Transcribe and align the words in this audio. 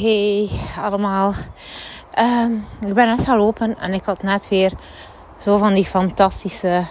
hey 0.00 0.50
allemaal. 0.78 1.32
Ehm, 2.14 2.52
ik 2.86 2.94
ben 2.94 3.06
net 3.06 3.24
gaan 3.24 3.38
lopen 3.38 3.78
en 3.78 3.94
ik 3.94 4.04
had 4.04 4.22
net 4.22 4.48
weer 4.48 4.72
zo 5.38 5.56
van 5.56 5.74
die 5.74 5.84
fantastische 5.84 6.84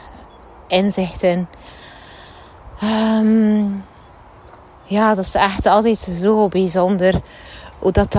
inzichten. 0.68 1.50
Ehm, 2.80 3.66
ja, 4.86 5.16
dat 5.16 5.26
is 5.26 5.36
echt 5.36 5.66
altijd 5.66 5.98
zo 5.98 6.48
bijzonder 6.48 7.22
hoe 7.80 7.92
dat, 7.92 8.18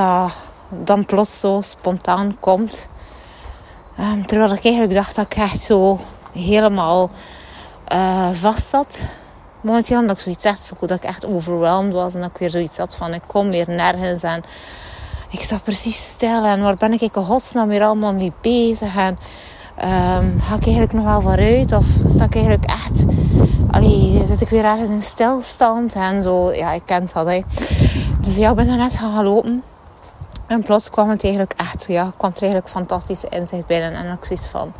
dan 0.68 1.04
plots 1.04 1.40
zo 1.40 1.60
spontaan 1.60 2.36
komt. 2.40 2.88
Um, 4.00 4.26
terwijl 4.26 4.52
ik 4.52 4.64
eigenlijk 4.64 4.94
dacht 4.94 5.16
dat 5.16 5.24
ik 5.24 5.36
echt 5.36 5.60
zo 5.60 5.98
helemaal 6.32 7.10
uh, 7.92 8.28
vast 8.32 8.68
zat. 8.68 9.02
Momenteel 9.60 10.00
dat 10.00 10.10
ik 10.16 10.22
zoiets 10.22 10.44
echt 10.44 10.64
zo 10.64 10.74
dat 10.80 10.90
ik 10.90 11.04
echt 11.04 11.26
overweldigd 11.26 11.92
was 11.92 12.14
en 12.14 12.20
dat 12.20 12.30
ik 12.30 12.38
weer 12.38 12.50
zoiets 12.50 12.78
had 12.78 12.94
van 12.94 13.14
ik 13.14 13.22
kom 13.26 13.50
weer 13.50 13.68
nergens 13.68 14.22
en 14.22 14.42
ik 15.30 15.40
sta 15.40 15.58
precies 15.64 16.08
stil 16.08 16.44
en 16.44 16.62
waar 16.62 16.76
ben 16.76 16.92
ik 16.92 17.00
in 17.00 17.24
godsnaam 17.24 17.68
weer 17.68 17.82
allemaal 17.82 18.12
mee 18.12 18.32
bezig 18.40 18.96
en 18.96 19.18
um, 19.78 20.40
ga 20.40 20.54
ik 20.54 20.62
eigenlijk 20.64 20.92
nog 20.92 21.04
wel 21.04 21.20
vooruit 21.20 21.72
of 21.72 21.86
sta 22.04 22.24
ik 22.24 22.34
eigenlijk 22.34 22.64
echt 22.64 23.04
allee, 23.70 24.22
zit 24.26 24.40
ik 24.40 24.48
weer 24.48 24.64
ergens 24.64 24.90
in 24.90 25.02
stilstand 25.02 25.94
en 25.94 26.22
zo 26.22 26.52
ja 26.52 26.72
ik 26.72 26.82
ken 26.84 27.08
dat 27.12 27.26
hè. 27.26 27.42
dus 28.20 28.36
ja 28.36 28.50
ik 28.50 28.56
ben 28.56 28.66
daar 28.66 28.76
net 28.76 28.94
gaan 28.94 29.24
lopen 29.24 29.62
en 30.46 30.62
plots 30.62 30.90
kwam 30.90 31.10
het 31.10 31.22
eigenlijk 31.22 31.54
echt 31.56 31.84
ja 31.88 32.12
kwam 32.16 32.30
er 32.34 32.42
eigenlijk 32.42 32.70
fantastische 32.70 33.28
inzicht 33.28 33.66
binnen 33.66 33.94
en 33.94 34.12
ik 34.12 34.24
zoiets 34.24 34.46
van 34.46 34.72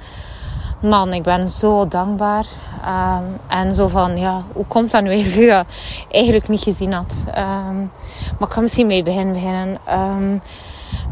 man, 0.81 1.13
ik 1.13 1.23
ben 1.23 1.51
zo 1.51 1.89
dankbaar. 1.89 2.45
Um, 2.87 3.39
en 3.49 3.75
zo 3.75 3.89
van, 3.89 4.19
ja, 4.19 4.43
hoe 4.53 4.67
komt 4.67 4.91
dat 4.91 5.03
nu 5.03 5.11
eigenlijk? 5.11 5.51
Ja, 5.51 5.65
eigenlijk 6.11 6.49
niet 6.49 6.63
gezien 6.63 6.93
had. 6.93 7.25
Um, 7.29 7.91
maar 8.39 8.49
ik 8.49 8.55
ga 8.55 8.61
misschien 8.61 8.87
mee 8.87 9.03
beginnen. 9.03 9.33
beginnen. 9.33 9.79
Um, 9.93 10.43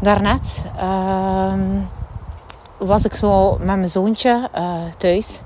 daarnet 0.01 0.65
was 2.77 3.05
ik 3.05 3.13
zo 3.13 3.57
met 3.57 3.65
mijn 3.65 3.89
zoontje 3.89 4.49
uh, 4.57 4.71
thuis. 4.97 5.41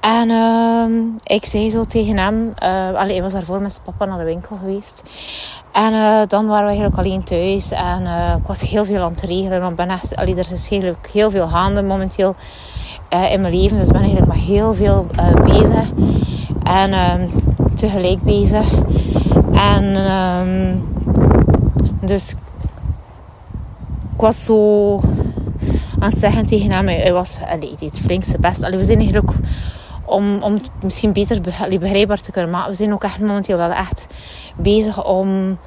En 0.00 0.30
ik 1.22 1.44
zei 1.44 1.70
zo 1.70 1.84
tegen 1.84 2.18
hem... 2.18 2.54
Uh, 2.62 2.94
allee, 2.94 3.12
hij 3.12 3.22
was 3.22 3.32
daarvoor 3.32 3.60
met 3.60 3.72
zijn 3.72 3.84
papa 3.84 4.04
naar 4.04 4.18
de 4.18 4.24
winkel 4.24 4.56
geweest. 4.56 5.02
En 5.72 5.92
uh, 5.92 6.20
dan 6.26 6.46
waren 6.46 6.62
we 6.62 6.70
eigenlijk 6.70 6.98
alleen 6.98 7.24
thuis. 7.24 7.70
En 7.70 8.06
ik 8.38 8.46
was 8.46 8.60
heel 8.60 8.84
veel 8.84 9.02
aan 9.02 9.12
het 9.12 9.20
regelen. 9.20 9.60
Want 9.60 9.76
ben 9.76 10.00
allee, 10.14 10.36
er 10.36 10.52
is 10.52 10.68
heel, 10.68 10.94
heel 11.12 11.30
veel 11.30 11.48
gaande 11.48 11.82
momenteel 11.82 12.34
in 13.12 13.40
mijn 13.40 13.54
leven. 13.54 13.78
Dus 13.78 13.86
ik 13.86 13.92
ben 13.92 14.02
eigenlijk 14.02 14.32
maar 14.32 14.44
heel 14.44 14.74
veel 14.74 15.06
uh, 15.18 15.44
bezig. 15.44 15.88
En 16.62 17.20
um, 17.20 17.30
tegelijk 17.74 18.22
bezig. 18.22 18.66
En 19.52 19.84
um, 20.12 20.88
dus 22.00 22.34
ik 24.12 24.20
was 24.20 24.44
zo 24.44 25.00
aan 25.98 26.10
het 26.10 26.18
zeggen 26.18 26.46
tegen 26.46 26.72
hem. 26.72 26.88
Hij 26.88 27.12
was, 27.12 27.36
allee, 27.48 27.74
het 27.78 27.98
flinkste 27.98 28.38
best. 28.38 28.62
Allee, 28.62 28.78
we 28.78 28.84
zijn 28.84 28.98
eigenlijk 28.98 29.32
om, 30.04 30.42
om 30.42 30.52
het 30.52 30.70
misschien 30.82 31.12
beter 31.12 31.40
begrijpbaar 31.40 32.20
te 32.20 32.30
kunnen 32.30 32.50
maken. 32.50 32.70
We 32.70 32.76
zijn 32.76 32.92
ook 32.92 33.04
echt 33.04 33.20
momenteel 33.20 33.56
wel 33.56 33.70
echt 33.70 34.06
bezig 34.56 35.04
om, 35.04 35.58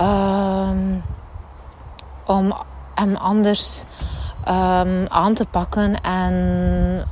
um, 0.00 1.02
om 2.26 2.54
hem 2.94 3.16
anders 3.16 3.84
um, 4.48 5.06
aan 5.08 5.34
te 5.34 5.46
pakken. 5.50 6.00
En 6.00 6.34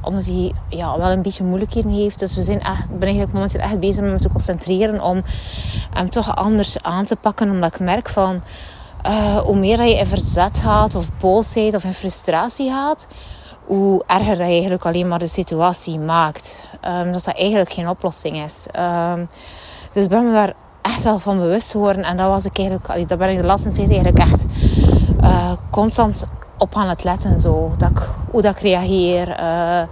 omdat 0.02 0.24
hij 0.24 0.52
ja, 0.68 0.98
wel 0.98 1.10
een 1.10 1.22
beetje 1.22 1.44
moeilijkheden 1.44 1.90
heeft. 1.90 2.18
Dus 2.18 2.36
we 2.36 2.42
zijn 2.42 2.60
echt, 2.60 2.88
ben 2.88 3.02
eigenlijk 3.02 3.32
momenteel 3.32 3.60
echt 3.60 3.80
bezig 3.80 4.02
met 4.02 4.12
me 4.12 4.18
te 4.18 4.28
concentreren 4.28 5.02
om 5.02 5.22
hem 5.90 6.10
toch 6.10 6.36
anders 6.36 6.82
aan 6.82 7.04
te 7.04 7.16
pakken. 7.16 7.50
Omdat 7.50 7.74
ik 7.74 7.80
merk 7.80 8.08
van 8.08 8.42
uh, 9.06 9.36
hoe 9.36 9.56
meer 9.56 9.82
je 9.82 9.98
in 9.98 10.06
verzet 10.06 10.58
gaat, 10.58 10.94
of 10.94 11.08
boosheid 11.20 11.74
of 11.74 11.84
in 11.84 11.94
frustratie 11.94 12.70
gaat, 12.70 13.06
hoe 13.64 14.04
erger 14.06 14.36
je 14.36 14.42
eigenlijk 14.42 14.86
alleen 14.86 15.08
maar 15.08 15.18
de 15.18 15.26
situatie 15.26 15.98
maakt. 15.98 16.64
Um, 16.88 17.12
dat 17.12 17.24
dat 17.24 17.34
eigenlijk 17.34 17.72
geen 17.72 17.88
oplossing 17.88 18.44
is. 18.44 18.66
Um, 18.78 19.28
dus 19.92 20.06
ben 20.06 20.26
me 20.26 20.32
daar 20.32 20.52
echt 20.82 21.02
wel 21.02 21.18
van 21.18 21.38
bewust 21.38 21.70
geworden. 21.70 22.04
En 22.04 22.16
dat 22.16 22.28
was 22.28 22.44
ik 22.44 22.58
eigenlijk, 22.58 23.08
dat 23.08 23.18
ben 23.18 23.28
ik 23.28 23.36
de 23.36 23.46
laatste 23.46 23.70
tijd 23.70 23.90
eigenlijk 23.90 24.18
echt 24.18 24.46
uh, 25.22 25.52
constant 25.70 26.24
op 26.62 26.76
aan 26.76 26.88
het 26.88 27.04
letten. 27.04 27.40
Zo. 27.40 27.72
Dat 27.78 27.90
ik, 27.90 28.08
hoe 28.30 28.42
dat 28.42 28.56
ik 28.56 28.62
reageer. 28.62 29.28
Uh, 29.28 29.82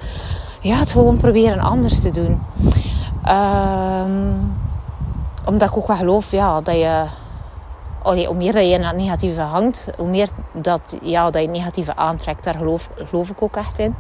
ja, 0.60 0.76
het 0.76 0.90
gewoon 0.90 1.16
proberen 1.16 1.60
anders 1.60 2.00
te 2.00 2.10
doen. 2.10 2.42
Um, 3.28 4.58
omdat 5.44 5.68
ik 5.68 5.76
ook 5.76 5.86
wel 5.86 5.96
geloof 5.96 6.30
ja, 6.30 6.60
dat 6.60 6.74
je... 6.74 7.04
Allee, 8.02 8.26
hoe 8.26 8.36
meer 8.36 8.52
dat 8.52 8.62
je 8.62 8.68
in 8.68 8.84
het 8.84 8.96
negatieve 8.96 9.40
hangt, 9.40 9.90
hoe 9.98 10.08
meer 10.08 10.28
dat, 10.52 10.96
ja, 11.02 11.30
dat 11.30 11.42
je 11.42 11.48
negatieve 11.48 11.96
aantrekt. 11.96 12.44
Daar 12.44 12.54
geloof, 12.54 12.88
geloof 13.08 13.28
ik 13.28 13.42
ook 13.42 13.56
echt 13.56 13.78
in. 13.78 13.96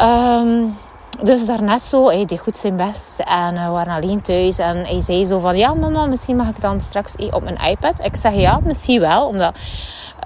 Um, 0.00 0.74
dus 1.22 1.46
daarnet 1.46 1.82
zo, 1.82 2.06
hij 2.06 2.24
deed 2.24 2.40
goed 2.40 2.56
zijn 2.56 2.76
best 2.76 3.18
en 3.18 3.54
we 3.54 3.70
waren 3.70 3.94
alleen 3.94 4.20
thuis. 4.20 4.58
En 4.58 4.76
hij 4.76 5.00
zei 5.00 5.24
zo 5.24 5.38
van, 5.38 5.56
ja 5.56 5.74
mama, 5.74 6.06
misschien 6.06 6.36
mag 6.36 6.48
ik 6.48 6.60
dan 6.60 6.80
straks 6.80 7.14
op 7.30 7.42
mijn 7.42 7.70
iPad. 7.70 7.94
Ik 8.02 8.16
zeg 8.16 8.34
ja, 8.34 8.60
misschien 8.62 9.00
wel, 9.00 9.26
omdat 9.26 9.54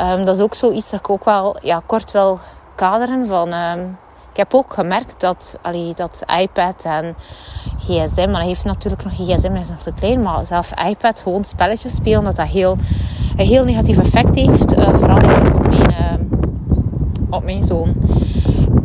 Um, 0.02 0.24
dat 0.24 0.36
is 0.36 0.42
ook 0.42 0.54
zoiets 0.54 0.90
dat 0.90 1.00
ik 1.00 1.10
ook 1.10 1.24
wel 1.24 1.56
ja, 1.62 1.82
kort 1.86 2.10
wil 2.10 2.38
kaderen. 2.74 3.26
Van, 3.26 3.52
um, 3.52 3.98
ik 4.30 4.36
heb 4.36 4.54
ook 4.54 4.72
gemerkt 4.72 5.20
dat, 5.20 5.58
allee, 5.62 5.94
dat 5.94 6.24
iPad 6.40 6.84
en 6.84 7.16
gsm, 7.78 8.30
maar 8.30 8.40
hij 8.40 8.48
heeft 8.48 8.64
natuurlijk 8.64 9.04
nog 9.04 9.12
gsm, 9.12 9.50
hij 9.50 9.60
is 9.60 9.68
nog 9.68 9.82
te 9.82 9.92
klein, 9.92 10.22
maar 10.22 10.46
zelf 10.46 10.72
iPad, 10.88 11.20
gewoon 11.20 11.44
spelletjes 11.44 11.94
spelen, 11.94 12.24
dat 12.24 12.36
dat 12.36 12.46
heel, 12.46 12.76
een 13.36 13.46
heel 13.46 13.64
negatief 13.64 13.98
effect 13.98 14.34
heeft. 14.34 14.78
Uh, 14.78 14.94
vooral 14.94 15.16
op 15.54 15.68
mijn, 15.68 15.90
uh, 15.90 16.14
op 17.30 17.44
mijn 17.44 17.64
zoon. 17.64 17.94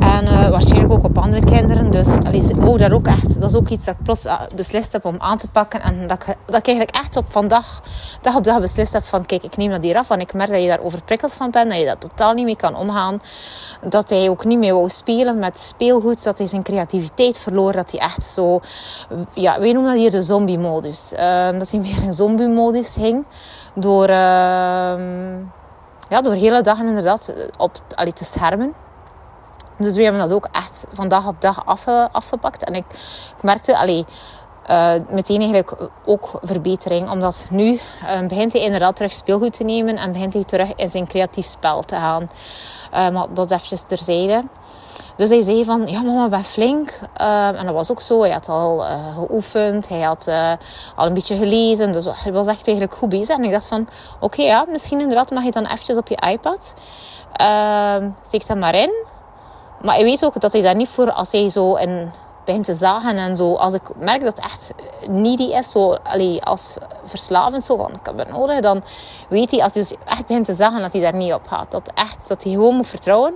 En 0.01 0.25
uh, 0.25 0.49
waarschijnlijk 0.49 0.93
ook 0.93 1.03
op 1.03 1.17
andere 1.17 1.45
kinderen. 1.45 1.91
Dus 1.91 2.07
allee, 2.07 2.43
oh, 2.65 2.79
dat, 2.79 2.91
ook 2.91 3.07
echt, 3.07 3.41
dat 3.41 3.49
is 3.49 3.55
ook 3.55 3.69
iets 3.69 3.85
dat 3.85 3.95
ik 3.95 4.03
plots 4.03 4.25
uh, 4.25 4.41
beslist 4.55 4.91
heb 4.91 5.05
om 5.05 5.15
aan 5.17 5.37
te 5.37 5.47
pakken. 5.47 5.81
En 5.81 6.07
dat 6.07 6.27
ik, 6.27 6.35
dat 6.45 6.55
ik 6.55 6.67
eigenlijk 6.67 6.95
echt 6.95 7.17
op 7.17 7.25
vandaag, 7.29 7.81
dag 8.21 8.35
op 8.35 8.43
dag 8.43 8.59
beslist 8.59 8.93
heb 8.93 9.03
van... 9.03 9.25
Kijk, 9.25 9.43
ik 9.43 9.57
neem 9.57 9.71
dat 9.71 9.83
hier 9.83 9.97
af. 9.97 10.07
Want 10.07 10.21
ik 10.21 10.33
merk 10.33 10.49
dat 10.49 10.61
je 10.61 10.67
daar 10.67 10.83
overprikkeld 10.83 11.33
van 11.33 11.51
bent. 11.51 11.69
Dat 11.69 11.79
je 11.79 11.85
dat 11.85 12.01
totaal 12.01 12.33
niet 12.33 12.45
mee 12.45 12.55
kan 12.55 12.75
omgaan. 12.75 13.21
Dat 13.81 14.09
hij 14.09 14.29
ook 14.29 14.45
niet 14.45 14.57
meer 14.57 14.73
wou 14.73 14.89
spelen 14.89 15.39
met 15.39 15.59
speelgoed. 15.59 16.23
Dat 16.23 16.37
hij 16.37 16.47
zijn 16.47 16.63
creativiteit 16.63 17.37
verloor. 17.37 17.71
Dat 17.71 17.91
hij 17.91 17.99
echt 17.99 18.25
zo... 18.25 18.59
Ja, 19.33 19.59
wij 19.59 19.71
noemen 19.71 19.91
dat 19.91 20.01
hier 20.01 20.11
de 20.11 20.23
zombie-modus. 20.23 21.13
Uh, 21.13 21.19
dat 21.59 21.71
hij 21.71 21.79
meer 21.87 22.03
in 22.03 22.13
zombie-modus 22.13 22.95
hing. 22.95 23.25
Door... 23.75 24.07
Ehm, 24.07 25.37
ja, 26.09 26.21
door 26.21 26.33
hele 26.33 26.61
dagen 26.61 26.87
inderdaad 26.87 27.33
op 27.57 27.71
allee, 27.95 28.13
te 28.13 28.23
schermen. 28.23 28.73
Dus 29.81 29.95
we 29.95 30.03
hebben 30.03 30.21
dat 30.21 30.31
ook 30.31 30.47
echt 30.51 30.85
van 30.93 31.07
dag 31.07 31.27
op 31.27 31.41
dag 31.41 31.65
afgepakt. 32.11 32.63
En 32.63 32.75
ik, 32.75 32.85
merkte, 33.41 33.77
allee, 33.77 34.05
uh, 34.69 34.93
meteen 35.09 35.39
eigenlijk 35.39 35.73
ook 36.05 36.39
verbetering. 36.41 37.09
Omdat 37.09 37.47
nu 37.49 37.71
uh, 37.73 38.27
begint 38.27 38.53
hij 38.53 38.61
inderdaad 38.61 38.95
terug 38.95 39.11
speelgoed 39.11 39.53
te 39.53 39.63
nemen 39.63 39.97
en 39.97 40.11
begint 40.11 40.33
hij 40.33 40.43
terug 40.43 40.75
in 40.75 40.89
zijn 40.89 41.07
creatief 41.07 41.45
spel 41.45 41.81
te 41.81 41.95
gaan. 41.95 42.29
Uh, 42.93 43.09
maar 43.09 43.27
dat 43.33 43.51
eventjes 43.51 43.81
terzijde. 43.81 44.43
Dus 45.15 45.29
hij 45.29 45.41
zei 45.41 45.65
van, 45.65 45.87
ja 45.87 46.01
mama, 46.01 46.29
ben 46.29 46.43
flink. 46.43 46.99
en 47.55 47.65
dat 47.65 47.73
was 47.73 47.91
ook 47.91 48.01
zo. 48.01 48.21
Hij 48.21 48.31
had 48.31 48.49
al 48.49 48.85
geoefend. 49.15 49.87
Hij 49.87 50.01
had 50.01 50.27
al 50.95 51.05
een 51.05 51.13
beetje 51.13 51.37
gelezen. 51.37 51.91
Dus 51.91 52.05
hij 52.23 52.31
was 52.31 52.47
echt 52.47 52.67
eigenlijk 52.67 52.97
goed 52.97 53.09
bezig. 53.09 53.37
En 53.37 53.43
ik 53.43 53.51
dacht 53.51 53.67
van, 53.67 53.87
oké 54.19 54.41
ja, 54.41 54.65
misschien 54.69 54.99
inderdaad 54.99 55.31
mag 55.31 55.43
je 55.43 55.51
dan 55.51 55.65
eventjes 55.65 55.97
op 55.97 56.07
je 56.07 56.17
iPad. 56.29 56.73
steek 58.23 58.47
dat 58.47 58.57
maar 58.57 58.75
in. 58.75 58.91
Maar 59.83 59.97
ik 59.97 60.03
weet 60.03 60.25
ook 60.25 60.39
dat 60.39 60.53
hij 60.53 60.61
daar 60.61 60.75
niet 60.75 60.89
voor, 60.89 61.11
als 61.11 61.31
hij 61.31 61.49
zo 61.49 61.75
in 61.75 62.09
begint 62.45 62.65
te 62.65 62.75
zagen 62.75 63.17
en 63.17 63.35
zo. 63.35 63.55
Als 63.55 63.73
ik 63.73 63.81
merk 63.99 64.23
dat 64.23 64.35
het 64.35 64.45
echt 64.45 64.73
needy 65.09 65.43
is, 65.43 65.71
zo, 65.71 65.93
allee, 66.03 66.43
als 66.43 66.75
verslavend, 67.03 67.63
zo 67.63 67.77
van 67.77 67.91
ik 67.91 68.05
heb 68.05 68.17
het 68.17 68.31
nodig, 68.31 68.59
dan 68.59 68.83
weet 69.27 69.51
hij 69.51 69.63
als 69.63 69.73
hij 69.73 69.81
dus 69.81 69.93
echt 70.05 70.27
begint 70.27 70.45
te 70.45 70.53
zagen 70.53 70.81
dat 70.81 70.91
hij 70.91 71.01
daar 71.01 71.15
niet 71.15 71.33
op 71.33 71.47
gaat. 71.47 71.71
Dat, 71.71 71.91
echt, 71.93 72.27
dat 72.27 72.43
hij 72.43 72.51
gewoon 72.51 72.75
moet 72.75 72.87
vertrouwen, 72.87 73.33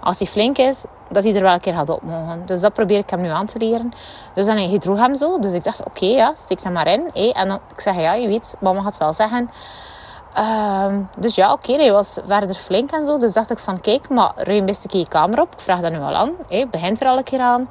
als 0.00 0.18
hij 0.18 0.26
flink 0.26 0.58
is, 0.58 0.84
dat 1.08 1.24
hij 1.24 1.34
er 1.34 1.42
wel 1.42 1.52
een 1.52 1.60
keer 1.60 1.74
gaat 1.74 1.88
op 1.88 2.02
mogen. 2.02 2.42
Dus 2.46 2.60
dat 2.60 2.72
probeer 2.72 2.98
ik 2.98 3.10
hem 3.10 3.20
nu 3.20 3.28
aan 3.28 3.46
te 3.46 3.58
leren. 3.58 3.92
Dus 4.34 4.46
dan 4.46 4.56
hij 4.56 4.78
droeg 4.78 4.98
hem 4.98 5.14
zo. 5.14 5.38
Dus 5.38 5.52
ik 5.52 5.64
dacht, 5.64 5.84
oké, 5.84 6.06
ja, 6.06 6.32
steek 6.36 6.62
hem 6.62 6.72
maar 6.72 6.86
in. 6.86 7.10
En 7.12 7.48
dan 7.48 7.58
ik 7.74 7.80
zeg, 7.80 7.96
ja, 7.96 8.14
je 8.14 8.28
weet, 8.28 8.56
mama 8.60 8.82
gaat 8.82 8.98
wel 8.98 9.12
zeggen 9.12 9.50
Um, 10.38 11.08
dus 11.18 11.34
ja, 11.34 11.52
oké, 11.52 11.72
hij 11.72 11.92
was 11.92 12.18
verder 12.26 12.54
flink 12.54 12.90
en 12.90 13.06
zo. 13.06 13.18
Dus 13.18 13.32
dacht 13.32 13.50
ik 13.50 13.58
van, 13.58 13.80
kijk, 13.80 14.08
maar 14.08 14.32
ruim 14.36 14.66
best 14.66 14.84
een 14.84 14.90
keer 14.90 15.00
je 15.00 15.08
kamer 15.08 15.40
op. 15.40 15.52
Ik 15.52 15.60
vraag 15.60 15.80
dat 15.80 15.92
nu 15.92 16.00
al 16.00 16.10
lang. 16.10 16.32
Hey, 16.48 16.68
begint 16.68 17.00
er 17.00 17.08
al 17.08 17.16
een 17.16 17.24
keer 17.24 17.40
aan. 17.40 17.68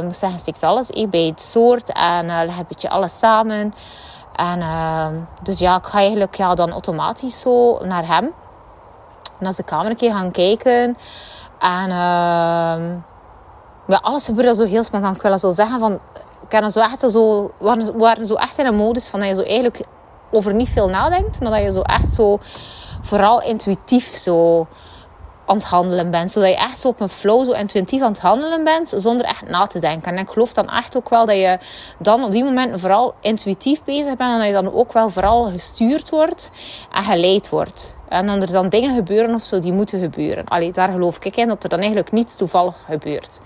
Um, 0.00 0.08
ik 0.08 0.14
zeg, 0.14 0.38
stikt 0.38 0.62
alles 0.62 0.88
hey, 0.88 1.08
bij 1.08 1.26
het 1.26 1.42
soort. 1.42 1.92
En 1.92 2.24
uh, 2.24 2.40
leg 2.44 2.58
een 2.58 2.64
beetje 2.68 2.90
alles 2.90 3.18
samen. 3.18 3.74
En 4.36 4.58
uh, 4.58 5.06
dus 5.42 5.58
ja, 5.58 5.76
ik 5.76 5.84
ga 5.84 5.98
eigenlijk 5.98 6.34
ja, 6.34 6.54
dan 6.54 6.70
automatisch 6.70 7.40
zo 7.40 7.78
naar 7.84 8.06
hem. 8.06 8.32
Naar 9.38 9.52
zijn 9.52 9.66
kamer 9.66 9.90
een 9.90 9.96
keer 9.96 10.12
gaan 10.12 10.30
kijken. 10.30 10.96
En 11.58 11.90
ja, 13.86 13.98
alles 14.00 14.24
gebeurde 14.24 14.54
zo 14.54 14.64
heel 14.64 14.84
spontaan. 14.84 15.14
Ik 15.14 15.22
wil 15.22 15.30
dat 15.30 15.40
zo 15.40 15.50
zeggen 15.50 15.80
van... 15.80 16.00
Ik 16.48 16.70
zo, 17.10 17.50
waren, 17.58 17.98
waren 17.98 18.26
zo 18.26 18.34
echt 18.34 18.58
in 18.58 18.66
een 18.66 18.74
modus 18.74 19.08
van 19.08 19.20
dat 19.20 19.28
je 19.28 19.34
zo 19.34 19.42
eigenlijk 19.42 19.80
over 20.30 20.54
niet 20.54 20.68
veel 20.68 20.88
nadenkt, 20.88 21.40
maar 21.40 21.50
dat 21.50 21.62
je 21.62 21.72
zo 21.72 21.80
echt 21.80 22.12
zo 22.12 22.38
vooral 23.02 23.42
intuïtief 23.42 24.04
zo 24.16 24.66
aan 25.50 25.56
het 25.56 25.64
handelen 25.64 26.10
bent. 26.10 26.32
Zodat 26.32 26.48
je 26.48 26.56
echt 26.56 26.78
zo 26.78 26.88
op 26.88 27.00
een 27.00 27.08
flow, 27.08 27.44
zo 27.44 27.52
intuïtief 27.52 28.02
aan 28.02 28.12
het 28.12 28.20
handelen 28.20 28.64
bent, 28.64 28.94
zonder 28.96 29.26
echt 29.26 29.48
na 29.48 29.66
te 29.66 29.78
denken. 29.78 30.12
En 30.12 30.18
ik 30.18 30.30
geloof 30.30 30.52
dan 30.52 30.68
echt 30.68 30.96
ook 30.96 31.08
wel 31.08 31.26
dat 31.26 31.36
je 31.36 31.58
dan 31.98 32.24
op 32.24 32.32
die 32.32 32.44
moment 32.44 32.80
vooral 32.80 33.14
intuïtief 33.20 33.82
bezig 33.84 34.16
bent. 34.16 34.32
En 34.32 34.38
dat 34.38 34.46
je 34.46 34.52
dan 34.52 34.72
ook 34.72 34.92
wel 34.92 35.10
vooral 35.10 35.44
gestuurd 35.44 36.10
wordt 36.10 36.50
en 36.92 37.02
geleid 37.02 37.48
wordt. 37.48 37.96
En 38.08 38.26
dan 38.26 38.42
er 38.42 38.52
dan 38.52 38.68
dingen 38.68 38.94
gebeuren 38.94 39.34
of 39.34 39.42
zo 39.42 39.58
die 39.58 39.72
moeten 39.72 40.00
gebeuren. 40.00 40.44
Allee, 40.44 40.72
daar 40.72 40.88
geloof 40.92 41.24
ik 41.24 41.36
in 41.36 41.48
dat 41.48 41.62
er 41.62 41.68
dan 41.68 41.78
eigenlijk 41.78 42.12
niets 42.12 42.36
toevallig 42.36 42.76
gebeurt. 42.88 43.40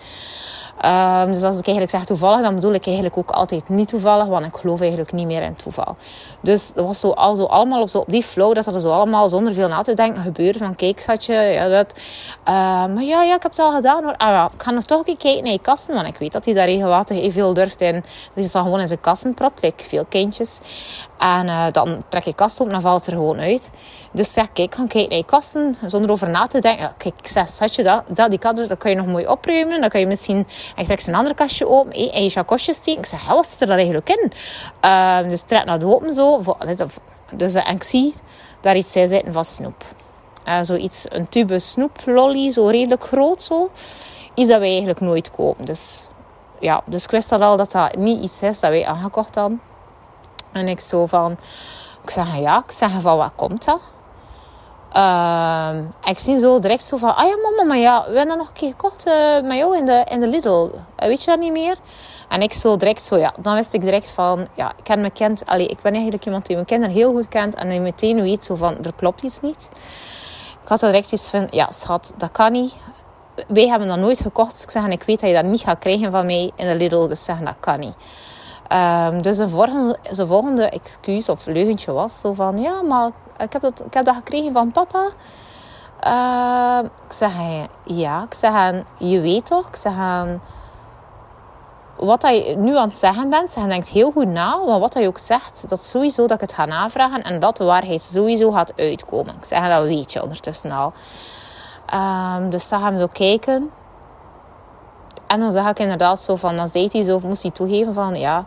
Um, 0.84 1.32
dus 1.32 1.42
als 1.42 1.58
ik 1.58 1.66
eigenlijk 1.66 1.90
zeg 1.90 2.04
toevallig, 2.04 2.40
dan 2.40 2.54
bedoel 2.54 2.72
ik 2.72 2.86
eigenlijk 2.86 3.16
ook 3.16 3.30
altijd 3.30 3.68
niet 3.68 3.88
toevallig, 3.88 4.26
want 4.26 4.46
ik 4.46 4.56
geloof 4.56 4.80
eigenlijk 4.80 5.12
niet 5.12 5.26
meer 5.26 5.42
in 5.42 5.56
toeval. 5.56 5.96
Dus 6.40 6.72
dat 6.72 6.86
was 6.86 7.00
zo, 7.00 7.10
al 7.10 7.34
zo 7.34 7.44
allemaal 7.44 7.82
op, 7.82 7.88
zo, 7.88 7.98
op 7.98 8.10
die 8.10 8.22
flow, 8.22 8.54
dat 8.54 8.66
er 8.66 8.80
zo 8.80 8.90
allemaal 8.90 9.28
zonder 9.28 9.52
veel 9.52 9.68
na 9.68 9.82
te 9.82 9.94
denken 9.94 10.22
gebeurde. 10.22 10.58
Van 10.58 10.74
kijk, 10.74 11.00
schatje, 11.00 11.34
ja, 11.34 11.68
dat. 11.68 11.94
Uh, 11.98 12.54
maar 12.94 13.02
ja, 13.02 13.22
ja, 13.22 13.34
ik 13.34 13.42
heb 13.42 13.50
het 13.50 13.60
al 13.60 13.72
gedaan 13.72 14.04
hoor. 14.04 14.16
Ah, 14.16 14.28
ja, 14.28 14.50
ik 14.54 14.62
ga 14.62 14.70
nog 14.70 14.84
toch 14.84 14.98
een 14.98 15.04
keer 15.04 15.16
kijken 15.16 15.42
naar 15.42 15.52
je 15.52 15.58
kasten, 15.58 15.94
want 15.94 16.06
ik 16.06 16.16
weet 16.16 16.32
dat 16.32 16.44
hij 16.44 16.54
daar 16.54 16.66
regelmatig 16.66 17.32
veel 17.32 17.54
durft 17.54 17.80
in. 17.80 18.04
Die 18.34 18.44
is 18.44 18.52
dan 18.52 18.62
gewoon 18.62 18.80
in 18.80 18.86
zijn 18.86 19.00
kasten 19.00 19.34
propt, 19.34 19.62
like 19.62 19.84
veel 19.84 20.04
kindjes. 20.08 20.58
En 21.18 21.46
uh, 21.46 21.64
dan 21.72 22.02
trek 22.08 22.24
je 22.24 22.34
kast 22.34 22.60
op 22.60 22.66
en 22.66 22.72
dan 22.72 22.80
valt 22.80 23.06
er 23.06 23.12
gewoon 23.12 23.40
uit. 23.40 23.70
Dus 24.14 24.32
zeg, 24.32 24.52
kijk, 24.52 24.74
ga 24.74 24.86
kijken 24.86 25.08
naar 25.08 25.18
je 25.18 25.24
kasten 25.24 25.76
zonder 25.86 26.10
over 26.10 26.28
na 26.28 26.46
te 26.46 26.58
denken. 26.58 26.94
Kijk, 26.96 27.14
ik 27.18 27.26
zeg, 27.26 27.48
schatje, 27.48 27.82
dat, 27.82 28.02
dat, 28.08 28.30
die 28.30 28.38
kader, 28.38 28.68
dat 28.68 28.78
kan 28.78 28.90
je 28.90 28.96
nog 28.96 29.06
mooi 29.06 29.26
opruimen. 29.26 29.80
Dan 29.80 29.88
kan 29.88 30.00
je 30.00 30.06
misschien, 30.06 30.46
ik 30.76 30.86
trek 30.86 31.06
een 31.06 31.14
ander 31.14 31.34
kastje 31.34 31.68
open 31.68 31.92
en 31.92 32.22
je 32.22 32.30
chakosje 32.30 32.72
steken. 32.72 33.00
Ik 33.00 33.06
zeg, 33.06 33.26
wat 33.26 33.46
zit 33.46 33.60
er 33.60 33.66
daar 33.66 33.76
eigenlijk 33.76 34.08
in? 34.08 34.32
Uh, 34.84 35.18
dus 35.30 35.42
trek 35.42 35.64
naar 35.64 35.78
de 35.78 35.86
open 35.86 36.12
zo. 36.12 36.42
Dus, 37.36 37.54
uh, 37.54 37.68
en 37.68 37.74
ik 37.74 37.82
zie 37.82 38.14
daar 38.60 38.76
iets 38.76 38.96
in 38.96 39.08
zitten 39.08 39.32
van 39.32 39.44
snoep. 39.44 39.84
Uh, 40.48 40.58
zoiets, 40.62 41.06
een 41.08 41.28
tube 41.28 41.58
snoep, 41.58 41.98
lolly, 42.04 42.52
zo 42.52 42.66
redelijk 42.66 43.04
groot 43.04 43.42
zo. 43.42 43.70
Iets 44.34 44.48
dat 44.48 44.58
wij 44.58 44.68
eigenlijk 44.68 45.00
nooit 45.00 45.30
kopen. 45.30 45.64
Dus 45.64 46.06
ja, 46.60 46.82
dus 46.86 47.04
ik 47.04 47.10
wist 47.10 47.32
al 47.32 47.56
dat 47.56 47.72
dat 47.72 47.96
niet 47.96 48.22
iets 48.22 48.42
is 48.42 48.60
dat 48.60 48.70
wij 48.70 48.86
aangekocht 48.86 49.34
hadden. 49.34 49.60
En 50.52 50.68
ik 50.68 50.80
zo 50.80 51.06
van, 51.06 51.36
ik 52.02 52.10
zeg 52.10 52.36
ja, 52.36 52.62
ik 52.66 52.70
zeg 52.70 52.90
van 53.00 53.16
wat 53.16 53.32
komt 53.36 53.64
dat? 53.64 53.80
Uh, 54.96 55.70
ik 56.04 56.18
zie 56.18 56.38
zo 56.38 56.58
direct 56.58 56.84
zo 56.84 56.96
van, 56.96 57.16
ah 57.16 57.28
ja 57.28 57.36
mama, 57.36 57.62
maar 57.62 57.78
ja, 57.78 58.04
we 58.08 58.16
hebben 58.16 58.36
nog 58.36 58.48
een 58.48 58.52
keer 58.52 58.70
gekocht 58.70 59.06
uh, 59.06 59.40
met 59.42 59.56
jou 59.56 59.76
in 59.76 59.84
de, 59.84 60.04
in 60.10 60.20
de 60.20 60.26
Lidl. 60.26 60.68
Uh, 60.72 61.06
weet 61.06 61.24
je 61.24 61.30
dat 61.30 61.40
niet 61.40 61.52
meer? 61.52 61.76
En 62.28 62.42
ik 62.42 62.52
zo 62.52 62.76
direct 62.76 63.02
zo, 63.02 63.16
ja, 63.16 63.32
dan 63.38 63.54
wist 63.54 63.72
ik 63.72 63.80
direct 63.80 64.10
van, 64.10 64.48
ja, 64.54 64.72
ik 64.76 64.84
ken 64.84 65.00
mijn 65.00 65.12
kind, 65.12 65.46
allee, 65.46 65.66
ik 65.66 65.80
ben 65.82 65.92
eigenlijk 65.92 66.24
iemand 66.24 66.46
die 66.46 66.54
mijn 66.54 66.66
kinderen 66.66 66.94
heel 66.94 67.12
goed 67.12 67.28
kent 67.28 67.54
en 67.54 67.68
die 67.68 67.80
meteen 67.80 68.22
weet 68.22 68.44
zo 68.44 68.54
van, 68.54 68.76
er 68.82 68.92
klopt 68.96 69.22
iets 69.22 69.40
niet. 69.40 69.70
Ik 70.62 70.68
had 70.68 70.80
direct 70.80 71.12
iets 71.12 71.30
van, 71.30 71.46
ja 71.50 71.70
schat, 71.70 72.14
dat 72.16 72.32
kan 72.32 72.52
niet. 72.52 72.74
Wij 73.48 73.68
hebben 73.68 73.88
dat 73.88 73.98
nooit 73.98 74.20
gekocht. 74.20 74.62
Ik 74.62 74.70
zeg, 74.70 74.86
ik 74.86 75.02
weet 75.02 75.20
dat 75.20 75.28
je 75.28 75.34
dat 75.34 75.44
niet 75.44 75.60
gaat 75.60 75.78
krijgen 75.78 76.10
van 76.10 76.26
mij 76.26 76.50
in 76.54 76.66
de 76.66 76.74
Lidl, 76.74 77.06
dus 77.06 77.24
zeg, 77.24 77.38
dat 77.38 77.54
kan 77.60 77.80
niet. 77.80 77.94
Um, 78.72 79.22
dus 79.22 79.38
een 79.38 79.48
volgende, 79.48 79.96
zijn 80.10 80.28
volgende 80.28 80.68
excuus 80.68 81.28
of 81.28 81.46
leugentje 81.46 81.92
was 81.92 82.20
zo 82.20 82.32
van... 82.32 82.58
Ja, 82.58 82.82
maar 82.82 83.10
ik 83.38 83.52
heb 83.52 83.62
dat, 83.62 83.82
ik 83.86 83.94
heb 83.94 84.04
dat 84.04 84.14
gekregen 84.14 84.52
van 84.52 84.72
papa. 84.72 85.08
Uh, 86.06 86.84
ik 87.06 87.12
zeg, 87.12 87.32
ja. 87.84 88.22
Ik 88.22 88.34
zeg, 88.34 88.82
je 88.98 89.20
weet 89.20 89.46
toch? 89.46 89.68
Ik 89.68 89.76
zeg, 89.76 89.94
wat 91.96 92.22
je 92.22 92.54
nu 92.56 92.76
aan 92.76 92.88
het 92.88 92.94
zeggen 92.94 93.30
bent, 93.30 93.50
ze 93.50 93.66
denkt 93.66 93.88
heel 93.88 94.10
goed 94.10 94.28
na. 94.28 94.64
Want 94.64 94.80
wat 94.80 94.94
hij 94.94 95.06
ook 95.06 95.18
zegt, 95.18 95.68
dat 95.68 95.84
sowieso 95.84 96.26
dat 96.26 96.36
ik 96.36 96.40
het 96.40 96.52
ga 96.52 96.64
navragen. 96.64 97.22
En 97.22 97.40
dat 97.40 97.56
de 97.56 97.64
waarheid 97.64 98.02
sowieso 98.02 98.50
gaat 98.50 98.72
uitkomen. 98.76 99.34
Ik 99.34 99.44
zeg, 99.44 99.68
dat 99.68 99.82
weet 99.82 100.12
je 100.12 100.22
ondertussen 100.22 100.70
al. 100.70 100.92
Um, 101.94 102.50
dus 102.50 102.68
ze 102.68 102.76
gaan 102.78 102.98
zo 102.98 103.06
kijken. 103.12 103.70
En 105.26 105.40
dan 105.40 105.52
zag 105.52 105.70
ik 105.70 105.78
inderdaad 105.78 106.22
zo 106.22 106.36
van, 106.36 106.56
dan 106.56 106.68
zei 106.68 106.88
hij 106.92 107.02
zo, 107.02 107.20
moest 107.22 107.42
hij 107.42 107.50
toegeven 107.50 107.94
van, 107.94 108.14
ja, 108.14 108.44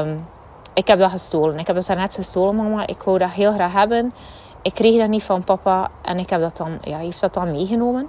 um, 0.00 0.26
ik 0.74 0.86
heb 0.86 0.98
dat 0.98 1.10
gestolen. 1.10 1.58
Ik 1.58 1.66
heb 1.66 1.76
dat 1.76 1.96
net 1.96 2.14
gestolen, 2.14 2.56
mama. 2.56 2.86
Ik 2.86 3.02
wou 3.02 3.18
dat 3.18 3.30
heel 3.30 3.52
graag 3.52 3.72
hebben. 3.72 4.14
Ik 4.62 4.74
kreeg 4.74 4.98
dat 4.98 5.08
niet 5.08 5.22
van 5.22 5.44
papa 5.44 5.90
en 6.02 6.18
ik 6.18 6.30
heb 6.30 6.40
dat 6.40 6.56
dan, 6.56 6.78
ja, 6.82 6.98
heeft 6.98 7.20
dat 7.20 7.34
dan 7.34 7.50
meegenomen. 7.50 8.08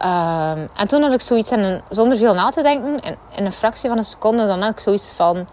Um, 0.00 0.68
en 0.76 0.88
toen 0.88 1.02
had 1.02 1.12
ik 1.12 1.20
zoiets, 1.20 1.50
en 1.50 1.82
zonder 1.88 2.18
veel 2.18 2.34
na 2.34 2.50
te 2.50 2.62
denken, 2.62 3.00
in, 3.00 3.16
in, 3.36 3.44
een 3.44 3.52
fractie 3.52 3.88
van 3.88 3.98
een 3.98 4.04
seconde, 4.04 4.46
dan 4.46 4.62
had 4.62 4.72
ik 4.72 4.80
zoiets 4.80 5.12
van, 5.12 5.46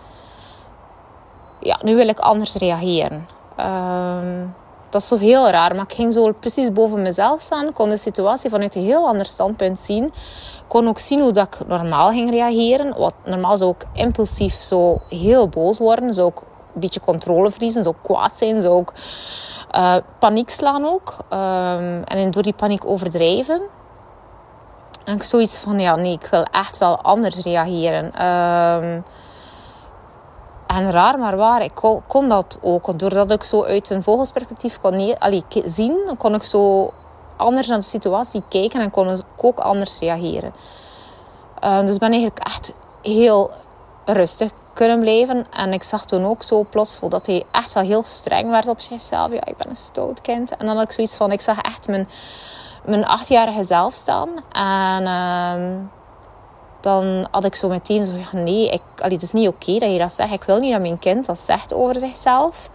ja, 1.59 1.79
nu 1.83 1.95
wil 1.95 2.07
ik 2.07 2.19
anders 2.19 2.55
reageren. 2.55 3.27
Um, 3.59 4.55
dat 4.93 5.01
is 5.01 5.07
zo 5.07 5.17
heel 5.17 5.49
raar, 5.49 5.75
maar 5.75 5.83
ik 5.83 5.93
ging 5.93 6.13
zo 6.13 6.31
precies 6.31 6.71
boven 6.71 7.01
mezelf 7.01 7.41
staan. 7.41 7.73
kon 7.73 7.89
de 7.89 7.97
situatie 7.97 8.49
vanuit 8.49 8.75
een 8.75 8.83
heel 8.83 9.07
ander 9.07 9.25
standpunt 9.25 9.79
zien. 9.79 10.13
kon 10.67 10.87
ook 10.87 10.99
zien 10.99 11.21
hoe 11.21 11.31
dat 11.31 11.47
ik 11.47 11.67
normaal 11.67 12.09
ging 12.09 12.29
reageren. 12.29 12.97
Wat 12.97 13.13
normaal 13.25 13.57
zou 13.57 13.71
ik 13.71 13.85
impulsief 13.93 14.53
zo 14.53 15.01
heel 15.09 15.49
boos 15.49 15.77
worden. 15.77 16.13
Zou 16.13 16.27
ik 16.27 16.37
een 16.73 16.81
beetje 16.81 16.99
controle 16.99 17.51
verliezen. 17.51 17.83
Zou 17.83 17.95
ik 17.95 18.03
kwaad 18.03 18.37
zijn. 18.37 18.61
Zou 18.61 18.81
ik 18.81 18.91
uh, 19.75 19.95
paniek 20.19 20.49
slaan 20.49 20.85
ook. 20.85 21.17
Um, 21.29 22.03
en 22.03 22.31
door 22.31 22.43
die 22.43 22.53
paniek 22.53 22.85
overdrijven. 22.85 23.61
En 25.05 25.15
ik 25.15 25.23
zoiets 25.23 25.57
van, 25.57 25.79
ja 25.79 25.95
nee, 25.95 26.13
ik 26.13 26.27
wil 26.31 26.43
echt 26.51 26.77
wel 26.77 27.01
anders 27.01 27.37
reageren. 27.37 28.25
Um, 28.25 29.03
en 30.73 30.91
raar 30.91 31.19
maar 31.19 31.37
waar, 31.37 31.63
ik 31.63 32.01
kon, 32.07 32.27
dat 32.27 32.57
ook. 32.61 32.99
Doordat 32.99 33.31
ik 33.31 33.43
zo 33.43 33.63
uit 33.63 33.89
een 33.89 34.03
vogelsperspectief 34.03 34.79
kon 34.79 35.17
allee, 35.19 35.43
zien, 35.65 35.97
kon 36.17 36.35
ik 36.35 36.43
zo 36.43 36.93
anders 37.37 37.67
naar 37.67 37.77
de 37.77 37.83
situatie 37.83 38.43
kijken 38.49 38.81
en 38.81 38.91
kon 38.91 39.09
ik 39.09 39.21
ook 39.37 39.59
anders 39.59 39.99
reageren. 39.99 40.53
Uh, 41.63 41.79
dus 41.85 41.97
ben 41.97 42.11
eigenlijk 42.11 42.45
echt 42.45 42.73
heel 43.01 43.51
rustig 44.05 44.51
kunnen 44.73 44.99
blijven. 44.99 45.45
En 45.51 45.73
ik 45.73 45.83
zag 45.83 46.05
toen 46.05 46.25
ook 46.25 46.43
zo 46.43 46.65
plots 46.69 46.99
dat 47.09 47.25
hij 47.25 47.45
echt 47.51 47.73
wel 47.73 47.83
heel 47.83 48.03
streng 48.03 48.49
werd 48.49 48.67
op 48.67 48.81
zichzelf. 48.81 49.31
Ja, 49.31 49.45
ik 49.45 49.57
ben 49.57 49.69
een 49.69 49.75
stout 49.75 50.21
kind. 50.21 50.57
En 50.57 50.65
dan 50.65 50.75
had 50.75 50.85
ik 50.85 50.91
zoiets 50.91 51.15
van, 51.15 51.31
ik 51.31 51.41
zag 51.41 51.61
echt 51.61 51.87
mijn, 51.87 52.09
mijn 52.85 53.05
achtjarige 53.05 53.63
zelf 53.63 53.93
staan. 53.93 54.29
En... 54.51 55.03
Uh, 55.03 56.01
dan 56.83 57.27
had 57.31 57.45
ik 57.45 57.55
zo 57.55 57.67
meteen 57.67 58.05
zo 58.05 58.11
ja, 58.11 58.39
nee, 58.39 58.69
ik, 58.69 58.81
allee, 58.97 59.13
het 59.13 59.21
is 59.21 59.31
niet 59.31 59.47
oké 59.47 59.77
dat 59.79 59.91
je 59.91 59.97
dat 59.97 60.13
zegt. 60.13 60.33
Ik 60.33 60.43
wil 60.43 60.59
niet 60.59 60.71
dat 60.71 60.81
mijn 60.81 60.99
kind 60.99 61.25
dat 61.25 61.39
zegt 61.39 61.73
over 61.73 61.99
zichzelf. 61.99 62.69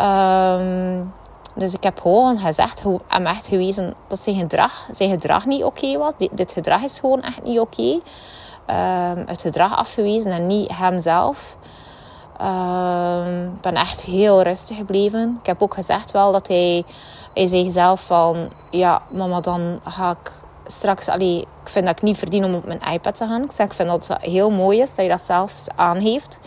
Um, 0.00 1.12
dus 1.54 1.74
ik 1.74 1.82
heb 1.82 2.00
gewoon 2.00 2.38
gezegd, 2.38 2.82
hem 3.06 3.26
echt 3.26 3.46
gewezen 3.46 3.94
dat 4.08 4.22
zijn 4.22 4.36
gedrag, 4.36 4.88
zijn 4.94 5.10
gedrag 5.10 5.46
niet 5.46 5.64
oké 5.64 5.98
was. 5.98 6.12
Dit, 6.30 6.52
gedrag 6.52 6.82
is 6.82 6.98
gewoon 6.98 7.22
echt 7.22 7.42
niet 7.42 7.60
oké. 7.60 8.00
Um, 8.66 9.24
het 9.26 9.42
gedrag 9.42 9.76
afgewezen 9.76 10.30
en 10.30 10.46
niet 10.46 10.76
hemzelf. 10.76 11.56
Um, 12.40 13.46
ik 13.54 13.60
ben 13.60 13.74
echt 13.74 14.04
heel 14.04 14.42
rustig 14.42 14.76
gebleven. 14.76 15.38
Ik 15.40 15.46
heb 15.46 15.62
ook 15.62 15.74
gezegd 15.74 16.10
wel 16.10 16.32
dat 16.32 16.48
hij, 16.48 16.84
hij 17.34 17.46
zei 17.46 17.70
zelf 17.70 18.00
van... 18.00 18.50
Ja, 18.70 19.02
mama, 19.10 19.40
dan 19.40 19.80
ga 19.84 20.10
ik 20.10 20.32
straks, 20.72 21.08
allee, 21.08 21.40
ik 21.40 21.68
vind 21.68 21.86
dat 21.86 21.96
ik 21.96 22.02
niet 22.02 22.18
verdien 22.18 22.44
om 22.44 22.54
op 22.54 22.66
mijn 22.66 22.80
iPad 22.92 23.16
te 23.16 23.26
gaan. 23.26 23.42
Ik 23.42 23.52
zeg, 23.52 23.66
ik 23.66 23.72
vind 23.72 23.88
dat 23.88 24.08
het 24.08 24.22
heel 24.22 24.50
mooi 24.50 24.80
is 24.80 24.94
dat 24.94 25.04
je 25.04 25.10
dat 25.10 25.22
zelf 25.22 25.66
aangeeft. 25.76 26.40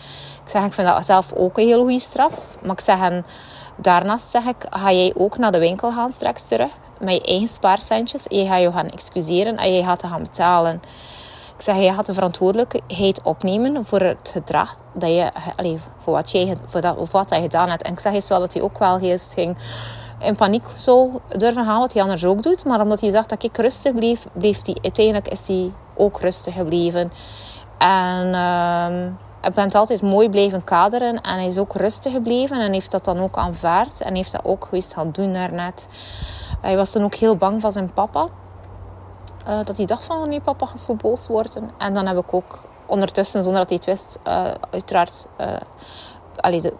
Ik 0.44 0.50
zeg, 0.50 0.64
ik 0.64 0.72
vind 0.72 0.88
dat 0.88 1.04
zelf 1.04 1.32
ook 1.32 1.58
een 1.58 1.66
heel 1.66 1.82
goede 1.82 2.00
straf. 2.00 2.56
Maar 2.62 2.72
ik 2.72 2.80
zeg, 2.80 3.00
en 3.00 3.26
daarnaast 3.76 4.28
zeg 4.28 4.44
ik, 4.44 4.56
ga 4.70 4.92
jij 4.92 5.12
ook 5.16 5.38
naar 5.38 5.52
de 5.52 5.58
winkel 5.58 5.92
gaan 5.92 6.12
straks 6.12 6.48
terug. 6.48 6.70
Met 6.98 7.14
je 7.14 7.24
eigen 7.24 7.48
spaarcentjes. 7.48 8.26
En 8.26 8.38
je 8.38 8.46
gaat 8.46 8.60
je 8.60 8.72
gaan 8.72 8.90
excuseren 8.90 9.56
en 9.56 9.72
je 9.72 9.82
gaat 9.82 10.02
gaan 10.02 10.22
betalen. 10.22 10.82
Ik 11.56 11.62
zeg, 11.62 11.76
je 11.76 11.92
gaat 11.92 12.06
de 12.06 12.14
verantwoordelijkheid 12.14 13.22
opnemen 13.22 13.84
voor 13.84 14.00
het 14.00 14.30
gedrag 14.32 14.76
dat 14.92 15.10
je, 15.10 15.30
allee, 15.56 15.78
voor 15.96 16.12
wat 16.12 16.30
jij, 16.30 16.56
voor 16.66 16.80
dat, 16.80 17.10
wat 17.10 17.30
je 17.30 17.40
gedaan 17.40 17.68
hebt. 17.68 17.82
En 17.82 17.92
ik 17.92 17.98
zeg 17.98 18.12
eens 18.12 18.28
wel 18.28 18.40
dat 18.40 18.52
hij 18.52 18.62
ook 18.62 18.78
wel 18.78 18.98
heel 18.98 19.18
ging 19.34 19.56
in 20.18 20.36
paniek 20.36 20.64
zou 20.74 21.10
durven 21.36 21.64
gaan, 21.64 21.80
wat 21.80 21.92
hij 21.92 22.02
anders 22.02 22.24
ook 22.24 22.42
doet. 22.42 22.64
Maar 22.64 22.80
omdat 22.80 23.00
hij 23.00 23.10
zag 23.10 23.26
dat 23.26 23.42
ik 23.42 23.56
rustig 23.56 23.94
bleef, 23.94 24.26
bleef 24.32 24.66
hij, 24.66 24.76
uiteindelijk 24.82 25.28
is 25.28 25.46
hij 25.46 25.72
ook 25.96 26.20
rustig 26.20 26.54
gebleven. 26.54 27.12
En 27.78 28.26
uh, 28.26 29.06
ik 29.42 29.54
ben 29.54 29.64
het 29.64 29.74
altijd 29.74 30.02
mooi 30.02 30.28
blijven 30.30 30.64
kaderen. 30.64 31.20
En 31.20 31.34
hij 31.34 31.46
is 31.46 31.58
ook 31.58 31.74
rustig 31.74 32.12
gebleven 32.12 32.60
en 32.60 32.72
heeft 32.72 32.90
dat 32.90 33.04
dan 33.04 33.18
ook 33.18 33.36
aanvaard. 33.36 34.00
En 34.00 34.14
heeft 34.14 34.32
dat 34.32 34.44
ook 34.44 34.64
geweest 34.64 34.94
gaan 34.94 35.10
doen 35.10 35.32
daarnet. 35.32 35.88
Hij 36.60 36.76
was 36.76 36.92
dan 36.92 37.04
ook 37.04 37.14
heel 37.14 37.36
bang 37.36 37.60
van 37.60 37.72
zijn 37.72 37.92
papa. 37.92 38.28
Uh, 39.48 39.58
dat 39.64 39.76
hij 39.76 39.86
dacht 39.86 40.04
van, 40.04 40.16
oh 40.16 40.26
nee, 40.26 40.40
papa 40.40 40.66
gaat 40.66 40.80
zo 40.80 40.94
boos 40.94 41.26
worden. 41.26 41.70
En 41.78 41.94
dan 41.94 42.06
heb 42.06 42.18
ik 42.18 42.34
ook 42.34 42.58
ondertussen, 42.86 43.42
zonder 43.42 43.60
dat 43.60 43.68
hij 43.68 43.78
het 43.78 43.86
wist, 43.86 44.18
uh, 44.26 44.50
uiteraard 44.70 45.26
uh, 45.40 45.46
de 46.40 46.72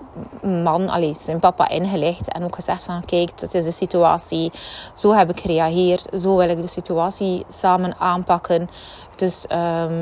man, 0.62 1.14
zijn 1.14 1.40
papa 1.40 1.68
ingelegd 1.68 2.32
en 2.32 2.44
ook 2.44 2.54
gezegd 2.54 2.82
van 2.82 3.04
kijk, 3.04 3.40
dat 3.40 3.54
is 3.54 3.64
de 3.64 3.70
situatie, 3.70 4.52
zo 4.94 5.12
heb 5.12 5.30
ik 5.30 5.40
gereageerd, 5.40 6.08
zo 6.20 6.36
wil 6.36 6.48
ik 6.48 6.60
de 6.60 6.68
situatie 6.68 7.44
samen 7.48 7.96
aanpakken. 7.98 8.70
Dus 9.16 9.46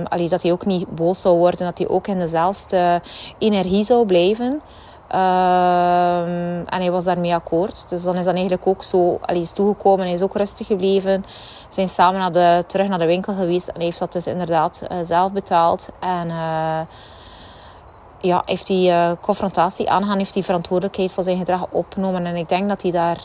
allee, 0.08 0.28
dat 0.28 0.42
hij 0.42 0.52
ook 0.52 0.66
niet 0.66 0.94
boos 0.94 1.20
zou 1.20 1.38
worden, 1.38 1.66
dat 1.66 1.78
hij 1.78 1.88
ook 1.88 2.06
in 2.06 2.18
dezelfde 2.18 3.02
energie 3.38 3.84
zou 3.84 4.06
blijven. 4.06 4.62
Ehm, 5.08 6.62
en 6.66 6.80
hij 6.80 6.90
was 6.90 7.04
daarmee 7.04 7.34
akkoord. 7.34 7.88
Dus 7.88 8.02
dan 8.02 8.16
is 8.16 8.25
dan 8.25 8.34
eigenlijk 8.34 8.66
ook 8.66 8.82
zo... 8.82 9.18
Hij 9.23 9.40
is 9.40 9.52
toegekomen, 9.52 10.04
hij 10.04 10.14
is 10.14 10.23
ook 10.23 10.37
rustig 10.37 10.66
gebleven. 10.66 11.25
Zijn 11.68 11.88
samen 11.88 12.20
naar 12.20 12.32
de, 12.32 12.64
terug 12.66 12.88
naar 12.88 12.99
de 12.99 13.06
winkel 13.06 13.34
geweest. 13.34 13.68
En 13.68 13.75
hij 13.75 13.84
heeft 13.84 13.99
dat 13.99 14.12
dus 14.12 14.26
inderdaad 14.26 14.82
uh, 14.92 14.99
zelf 15.02 15.32
betaald. 15.32 15.88
En... 16.00 16.28
Uh, 16.28 16.80
ja, 18.26 18.43
heeft 18.45 18.66
die 18.66 18.90
uh, 18.90 19.11
confrontatie 19.21 19.90
aangaan, 19.90 20.19
heeft 20.19 20.35
die 20.35 20.45
verantwoordelijkheid 20.45 21.12
voor 21.12 21.23
zijn 21.23 21.38
gedrag 21.38 21.66
opgenomen. 21.71 22.26
En 22.26 22.37
ik 22.37 22.49
denk 22.49 22.69
dat 22.69 22.83
hij 22.83 22.90
daar 22.90 23.19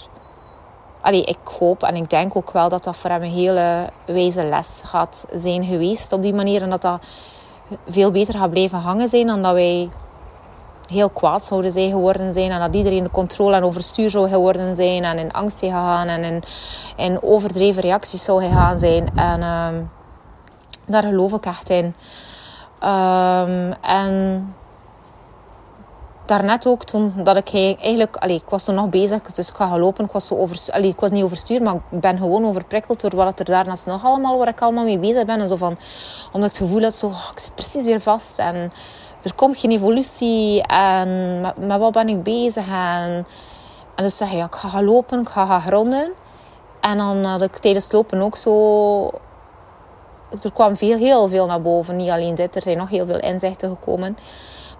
Allee, 1.02 1.24
ik 1.24 1.38
hoop 1.60 1.84
en 1.84 1.96
ik 1.96 2.10
denk 2.10 2.36
ook 2.36 2.52
wel 2.52 2.70
dat 2.70 2.84
dat 2.84 2.98
voor 2.98 3.10
hem 3.10 3.24
een 3.24 3.32
hele 3.32 3.90
wijze 4.06 4.44
les 4.44 4.82
gaat 4.86 5.28
zijn 5.34 5.64
geweest 5.64 6.14
op 6.14 6.22
die 6.22 6.34
manier. 6.34 6.62
En 6.62 6.70
dat 6.70 6.82
dat 6.82 7.02
veel 7.88 8.12
beter 8.12 8.34
gaat 8.34 8.50
blijven 8.50 8.80
hangen 8.80 9.08
zijn 9.08 9.28
dan 9.28 9.42
dat 9.42 9.54
wij 9.54 9.90
heel 10.90 11.10
kwaad 11.10 11.46
zouden 11.46 11.72
zijn 11.72 11.90
geworden 11.90 12.34
zijn. 12.34 12.52
En 12.52 12.60
dat 12.60 12.76
iedereen 12.76 13.04
de 13.04 13.12
controle 13.12 13.56
en 13.56 13.64
overstuur 13.64 14.10
zou 14.10 14.30
geworden 14.30 14.76
zijn. 14.76 15.04
En 15.04 15.18
in 15.18 15.32
angst 15.32 15.58
zou 15.58 15.72
gaan 15.72 16.08
en 16.08 16.44
in, 16.96 17.22
overdreven 17.22 17.82
reacties 17.82 18.24
zou 18.24 18.44
gaan 18.44 18.78
zijn. 18.78 19.16
En 19.16 19.40
uh, 19.40 19.68
daar 20.86 21.04
geloof 21.04 21.34
ik 21.34 21.46
echt 21.46 21.70
in. 21.70 21.96
Um, 22.84 23.74
en 23.82 24.56
daarnet 26.30 26.68
ook, 26.68 26.84
toen 26.84 27.14
dat 27.24 27.36
ik 27.36 27.54
eigenlijk... 27.54 28.16
Allee, 28.16 28.36
ik 28.36 28.50
was 28.50 28.64
toen 28.64 28.76
nog 28.76 28.90
bezig, 28.90 29.22
dus 29.22 29.50
ik 29.50 29.56
ga 29.56 29.80
lopen. 29.80 30.06
Ik 30.06 30.12
was, 30.12 30.28
zo 30.28 30.36
over, 30.36 30.58
allee, 30.72 30.90
ik 30.90 31.00
was 31.00 31.10
niet 31.10 31.24
overstuur, 31.24 31.62
maar 31.62 31.76
ik 31.76 32.00
ben 32.00 32.18
gewoon 32.18 32.46
overprikkeld 32.46 33.02
door 33.02 33.16
wat 33.16 33.40
er 33.40 33.46
daarnaast 33.46 33.86
nog 33.86 34.06
allemaal, 34.06 34.38
waar 34.38 34.48
ik 34.48 34.62
allemaal 34.62 34.84
mee 34.84 35.00
bezig 35.00 35.26
ben. 35.26 35.40
En 35.40 35.48
zo 35.48 35.56
van, 35.56 35.78
omdat 36.32 36.50
ik 36.50 36.58
het 36.58 36.68
gevoel 36.68 36.82
had, 36.82 36.96
zo, 36.96 37.06
oh, 37.06 37.30
ik 37.32 37.40
zit 37.40 37.56
precies 37.56 37.86
weer 37.86 38.02
vast. 38.02 38.40
En 38.40 38.72
er 39.22 39.34
komt 39.36 39.58
geen 39.58 39.72
evolutie. 39.72 40.64
En 40.64 41.42
met 41.42 41.80
wat 41.80 41.92
ben 41.92 42.10
ik 42.10 42.24
bezig? 42.24 42.68
En, 42.68 43.26
en 43.96 44.04
dus 44.04 44.18
zeg 44.18 44.32
je, 44.32 44.38
ja, 44.38 44.46
ik 44.46 44.56
ga 44.56 44.70
gaan 44.70 44.86
lopen, 44.86 45.20
ik 45.20 45.30
ga 45.30 45.46
gaan 45.46 45.62
gronden. 45.62 46.12
En 46.82 46.98
dan 46.98 47.24
had 47.24 47.42
ik 47.42 47.58
tijdens 47.58 47.84
het 47.84 47.94
lopen 47.94 48.22
ook 48.22 48.38
zo... 48.38 49.12
Er 50.44 50.52
kwam 50.54 50.78
veel, 50.78 50.98
heel 50.98 51.28
veel 51.28 51.46
naar 51.46 51.62
boven. 51.62 51.96
Niet 51.96 52.10
alleen 52.10 52.36
dit, 52.36 52.56
er 52.56 52.62
zijn 52.62 52.78
nog 52.78 52.90
heel 52.90 53.06
veel 53.06 53.20
inzichten 53.20 53.70
gekomen. 53.70 54.18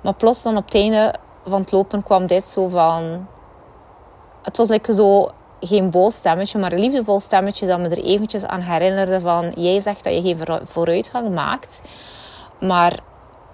Maar 0.02 0.14
plots 0.14 0.42
dan 0.42 0.58
op 0.58 0.66
het 0.66 0.76
einde 0.76 1.14
van 1.46 1.62
het 1.62 1.72
lopen 1.72 2.04
kwam 2.04 2.28
dit 2.28 2.48
zo 2.48 2.68
van... 2.68 3.28
Het 4.42 4.58
was 4.58 4.70
like 4.70 4.94
zo 4.94 5.30
geen 5.60 5.90
boos 5.90 6.16
stemmetje, 6.16 6.60
maar 6.60 6.72
een 6.72 6.80
liefdevol 6.80 7.20
stemmetje 7.20 7.68
dat 7.68 7.80
me 7.80 7.90
er 7.90 8.04
eventjes 8.04 8.46
aan 8.46 8.62
herinnerde 8.62 9.22
van... 9.22 9.52
Jij 9.56 9.80
zegt 9.80 10.04
dat 10.04 10.14
je 10.14 10.22
geen 10.22 10.60
vooruitgang 10.64 11.34
maakt, 11.34 11.82
maar 12.60 12.92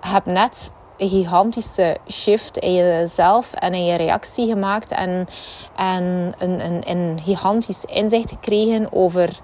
je 0.01 0.07
hebt 0.07 0.25
net 0.25 0.71
een 0.97 1.09
gigantische 1.09 1.97
shift 2.11 2.57
in 2.57 2.73
jezelf 2.73 3.53
en 3.53 3.73
in 3.73 3.85
je 3.85 3.95
reactie 3.95 4.47
gemaakt. 4.47 4.91
En, 4.91 5.27
en 5.75 6.33
een, 6.37 6.65
een, 6.65 6.81
een 6.85 7.19
gigantisch 7.23 7.85
inzicht 7.85 8.29
gekregen 8.29 8.87
over... 8.91 9.39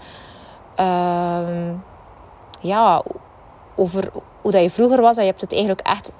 Uh, 0.79 1.69
ja, 2.61 3.03
over 3.75 4.11
hoe 4.41 4.51
dat 4.51 4.61
je 4.61 4.69
vroeger 4.69 5.01
was. 5.01 5.17
En 5.17 5.23
je 5.23 5.29
hebt 5.29 5.41
het 5.41 5.51
eigenlijk 5.51 5.87
echt 5.87 6.11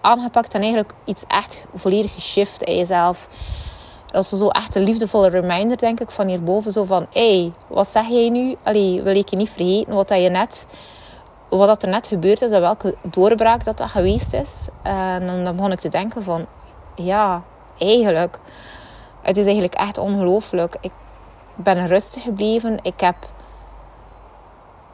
aangepakt 0.00 0.54
en 0.54 0.60
eigenlijk 0.60 0.92
iets 1.04 1.24
echt 1.28 1.64
volledig 1.74 2.14
geshift 2.14 2.62
in 2.62 2.76
jezelf. 2.76 3.28
Dat 4.06 4.22
is 4.22 4.28
zo 4.28 4.48
echt 4.48 4.74
een 4.74 4.82
liefdevolle 4.82 5.28
reminder, 5.28 5.76
denk 5.76 6.00
ik, 6.00 6.10
van 6.10 6.26
hierboven. 6.26 6.72
Zo 6.72 6.84
van, 6.84 7.06
hé, 7.12 7.40
hey, 7.40 7.52
wat 7.66 7.88
zeg 7.88 8.08
jij 8.08 8.28
nu? 8.28 8.56
Allee, 8.62 9.02
wil 9.02 9.16
ik 9.16 9.28
je 9.28 9.36
niet 9.36 9.50
vergeten 9.50 9.94
wat, 9.94 10.08
dat 10.08 10.22
je 10.22 10.28
net, 10.28 10.66
wat 11.48 11.66
dat 11.66 11.82
er 11.82 11.88
net 11.88 12.06
gebeurd 12.06 12.42
is 12.42 12.50
en 12.50 12.60
welke 12.60 12.94
doorbraak 13.02 13.64
dat 13.64 13.78
dat 13.78 13.90
geweest 13.90 14.32
is. 14.32 14.68
En 14.82 15.26
dan, 15.44 15.56
begon 15.56 15.72
ik 15.72 15.80
te 15.80 15.88
denken 15.88 16.22
van, 16.22 16.46
ja, 16.94 17.42
eigenlijk. 17.78 18.38
Het 19.22 19.36
is 19.36 19.44
eigenlijk 19.44 19.74
echt 19.74 19.98
ongelooflijk. 19.98 20.76
Ik 20.80 20.92
ben 21.54 21.86
rustig 21.86 22.22
gebleven. 22.22 22.78
Ik 22.82 23.00
heb 23.00 23.16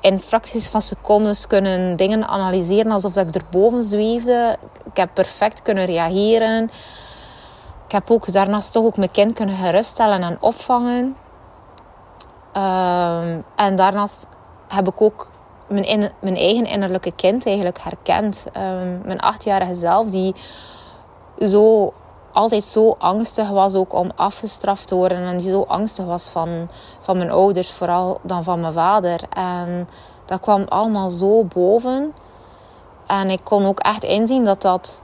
in 0.00 0.18
fracties 0.18 0.68
van 0.68 0.80
secondes 0.80 1.46
kunnen 1.46 1.96
dingen 1.96 2.28
analyseren 2.28 2.92
alsof 2.92 3.16
ik 3.16 3.34
erboven 3.34 3.82
zweefde. 3.82 4.58
Ik 4.96 5.02
heb 5.02 5.14
perfect 5.14 5.62
kunnen 5.62 5.84
reageren. 5.84 6.70
Ik 7.86 7.92
heb 7.92 8.10
ook 8.10 8.32
daarnaast 8.32 8.72
toch 8.72 8.84
ook 8.84 8.96
mijn 8.96 9.10
kind 9.10 9.32
kunnen 9.32 9.56
geruststellen 9.56 10.22
en 10.22 10.36
opvangen. 10.40 11.16
Um, 12.56 13.44
en 13.56 13.76
daarnaast 13.76 14.26
heb 14.68 14.88
ik 14.88 15.02
ook 15.02 15.28
mijn, 15.66 16.12
mijn, 16.20 16.36
eigen 16.36 16.66
innerlijke 16.66 17.12
kind 17.12 17.46
eigenlijk 17.46 17.78
herkend. 17.78 18.46
Um, 18.56 19.00
mijn 19.04 19.20
achtjarige 19.20 19.74
zelf, 19.74 20.08
die 20.08 20.34
zo 21.38 21.92
altijd 22.32 22.64
zo 22.64 22.94
angstig 22.98 23.48
was 23.48 23.74
ook 23.74 23.92
om 23.92 24.10
afgestraft 24.14 24.88
te 24.88 24.94
worden. 24.94 25.24
En 25.24 25.36
die 25.36 25.50
zo 25.50 25.64
angstig 25.68 26.04
was 26.04 26.28
van, 26.28 26.68
van 27.00 27.16
mijn 27.16 27.30
ouders, 27.30 27.70
vooral 27.70 28.18
dan 28.22 28.44
van 28.44 28.60
mijn 28.60 28.72
vader. 28.72 29.20
En 29.30 29.88
dat 30.24 30.40
kwam 30.40 30.64
allemaal 30.68 31.10
zo 31.10 31.44
boven. 31.44 32.14
En 33.06 33.30
ik 33.30 33.40
kon 33.42 33.66
ook 33.66 33.78
echt 33.78 34.04
inzien 34.04 34.44
dat 34.44 34.62
dat, 34.62 35.02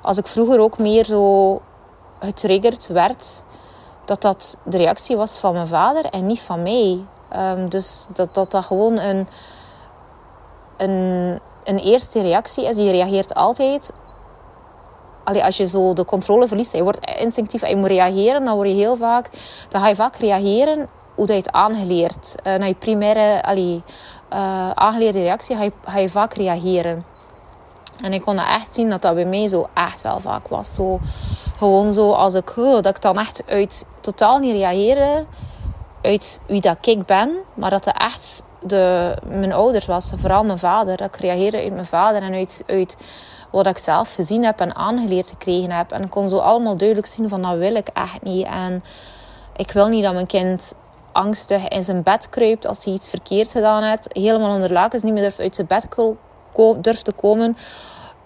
als 0.00 0.18
ik 0.18 0.26
vroeger 0.26 0.60
ook 0.60 0.78
meer 0.78 1.04
zo 1.04 1.60
getriggerd 2.20 2.86
werd, 2.86 3.42
dat 4.04 4.22
dat 4.22 4.58
de 4.64 4.76
reactie 4.76 5.16
was 5.16 5.38
van 5.38 5.52
mijn 5.52 5.66
vader 5.66 6.04
en 6.04 6.26
niet 6.26 6.40
van 6.40 6.62
mij. 6.62 6.98
Um, 7.36 7.68
dus 7.68 8.06
dat, 8.12 8.34
dat 8.34 8.50
dat 8.50 8.64
gewoon 8.64 8.98
een, 8.98 9.28
een, 10.76 11.40
een 11.64 11.78
eerste 11.78 12.20
reactie 12.20 12.64
is. 12.64 12.76
Je 12.76 12.90
reageert 12.90 13.34
altijd 13.34 13.92
als 15.42 15.56
je 15.56 15.66
zo 15.66 15.92
de 15.92 16.04
controle 16.04 16.48
verliest, 16.48 16.72
je 16.72 16.82
wordt 16.82 17.10
instinctief 17.18 17.62
en 17.62 17.70
je 17.70 17.76
moet 17.76 17.88
reageren, 17.88 18.44
dan 18.44 18.54
word 18.54 18.68
je 18.68 18.74
heel 18.74 18.96
vaak, 18.96 19.28
dan 19.68 19.80
ga 19.80 19.88
je 19.88 19.94
vaak 19.94 20.16
reageren 20.16 20.88
hoe 21.14 21.26
dat 21.26 21.36
je 21.36 21.42
het 21.42 21.52
aangeleerd. 21.52 22.34
Uh, 22.38 22.54
naar 22.54 22.68
je 22.68 22.74
primaire, 22.74 23.42
allee, 23.42 23.82
uh, 24.32 24.70
aangeleerde 24.70 25.20
reactie 25.20 25.56
ga 25.56 25.62
je, 25.62 25.72
ga 25.84 25.98
je 25.98 26.08
vaak 26.08 26.34
reageren. 26.34 27.04
En 28.02 28.12
ik 28.12 28.22
kon 28.22 28.38
echt 28.38 28.74
zien 28.74 28.90
dat 28.90 29.02
dat 29.02 29.14
bij 29.14 29.24
mij 29.24 29.48
zo 29.48 29.68
echt 29.74 30.02
wel 30.02 30.20
vaak 30.20 30.48
was. 30.48 30.74
Zo, 30.74 31.00
gewoon 31.56 31.92
zo 31.92 32.12
als 32.12 32.34
ik, 32.34 32.52
dat 32.56 32.86
ik 32.86 33.02
dan 33.02 33.18
echt 33.18 33.42
uit 33.46 33.86
totaal 34.00 34.38
niet 34.38 34.52
reageerde 34.52 35.24
uit 36.02 36.40
wie 36.46 36.60
dat 36.60 36.86
ik 36.86 37.06
ben, 37.06 37.36
maar 37.54 37.70
dat 37.70 37.84
het 37.84 37.98
echt 37.98 38.42
de, 38.60 39.14
mijn 39.26 39.52
ouders 39.52 39.86
was, 39.86 40.12
vooral 40.16 40.44
mijn 40.44 40.58
vader. 40.58 40.96
Dat 40.96 41.14
ik 41.14 41.20
reageerde 41.20 41.62
uit 41.62 41.72
mijn 41.72 41.86
vader 41.86 42.22
en 42.22 42.34
uit, 42.34 42.62
uit 42.66 42.96
wat 43.50 43.66
ik 43.66 43.78
zelf 43.78 44.14
gezien 44.14 44.44
heb 44.44 44.60
en 44.60 44.74
aangeleerd 44.74 45.28
gekregen 45.28 45.70
heb. 45.70 45.92
En 45.92 46.02
ik 46.02 46.10
kon 46.10 46.28
zo 46.28 46.38
allemaal 46.38 46.76
duidelijk 46.76 47.08
zien 47.08 47.28
van 47.28 47.42
dat 47.42 47.56
wil 47.56 47.74
ik 47.74 47.88
echt 47.88 48.22
niet. 48.22 48.46
En 48.46 48.84
ik 49.56 49.70
wil 49.70 49.88
niet 49.88 50.02
dat 50.02 50.12
mijn 50.12 50.26
kind 50.26 50.74
angstig 51.12 51.68
in 51.68 51.84
zijn 51.84 52.02
bed 52.02 52.28
kruipt 52.28 52.66
als 52.66 52.84
hij 52.84 52.92
iets 52.92 53.10
verkeerd 53.10 53.50
gedaan 53.50 53.82
heeft. 53.82 54.08
Helemaal 54.12 54.54
onder 54.54 54.72
lakens 54.72 55.02
niet 55.02 55.12
meer 55.12 55.22
durft 55.22 55.40
uit 55.40 55.54
zijn 55.54 55.66
bed 55.66 55.88
durft 56.80 57.04
te 57.04 57.12
komen. 57.12 57.56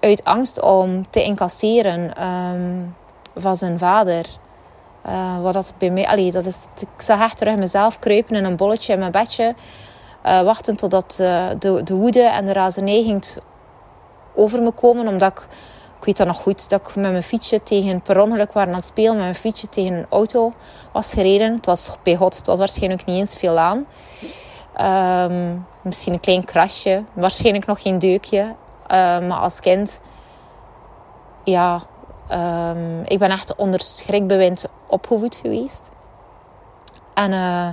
Uit 0.01 0.25
angst 0.25 0.61
om 0.61 1.11
te 1.11 1.23
incasseren 1.25 2.27
um, 2.27 2.95
van 3.35 3.57
zijn 3.57 3.79
vader. 3.79 4.27
Uh, 5.07 5.41
wat 5.43 5.53
dat 5.53 5.75
bij 5.79 5.91
mij... 5.91 6.07
Allee, 6.07 6.33
dat 6.33 6.47
is, 6.47 6.67
ik 6.81 7.03
zag 7.03 7.21
echt 7.21 7.37
terug 7.39 7.57
mezelf 7.57 7.99
kruipen 7.99 8.37
in 8.37 8.45
een 8.45 8.57
bolletje 8.57 8.93
in 8.93 8.99
mijn 8.99 9.11
bedje. 9.11 9.55
Uh, 10.27 10.43
wachten 10.43 10.77
totdat 10.77 11.19
uh, 11.21 11.47
de, 11.59 11.83
de 11.83 11.95
woede 11.95 12.23
en 12.23 12.45
de 12.45 12.53
razernij 12.53 13.03
ging 13.03 13.25
over 14.35 14.62
me 14.62 14.71
komen. 14.71 15.09
Omdat 15.09 15.31
ik, 15.31 15.47
ik 15.99 16.05
weet 16.05 16.17
dat 16.17 16.27
nog 16.27 16.43
goed, 16.43 16.69
dat 16.71 16.81
ik 16.81 16.95
met 16.95 17.11
mijn 17.11 17.23
fietsje 17.23 17.62
tegen 17.62 18.03
per 18.03 18.21
ongeluk 18.21 18.53
waren 18.53 18.69
aan 18.69 18.79
het 18.79 18.87
spelen. 18.87 19.15
Met 19.15 19.23
mijn 19.23 19.35
fietsje 19.35 19.69
tegen 19.69 19.95
een 19.95 20.07
auto 20.09 20.53
was 20.93 21.12
gereden. 21.12 21.55
Het 21.55 21.67
was 21.67 21.97
bij 22.03 22.17
God, 22.17 22.37
het 22.37 22.47
was 22.47 22.59
waarschijnlijk 22.59 23.05
niet 23.05 23.19
eens 23.19 23.37
veel 23.37 23.59
aan. 23.59 23.87
Ehm, 24.75 25.57
misschien 25.83 26.12
een 26.12 26.21
klein 26.21 26.45
krasje. 26.45 27.05
Waarschijnlijk 27.12 27.67
nog 27.67 27.83
geen 27.83 27.99
deukje. 27.99 28.41
Uh, 28.43 28.55
maar 29.19 29.39
als 29.39 29.61
kind... 29.61 30.01
Ja... 31.45 31.83
Um, 32.33 33.03
ik 33.05 33.19
ben 33.19 33.31
echt 33.31 33.55
onder 33.55 33.81
schrikbewind 33.81 34.67
opgevoed 34.87 35.37
geweest. 35.37 35.91
En... 37.15 37.33
Uh, 37.33 37.69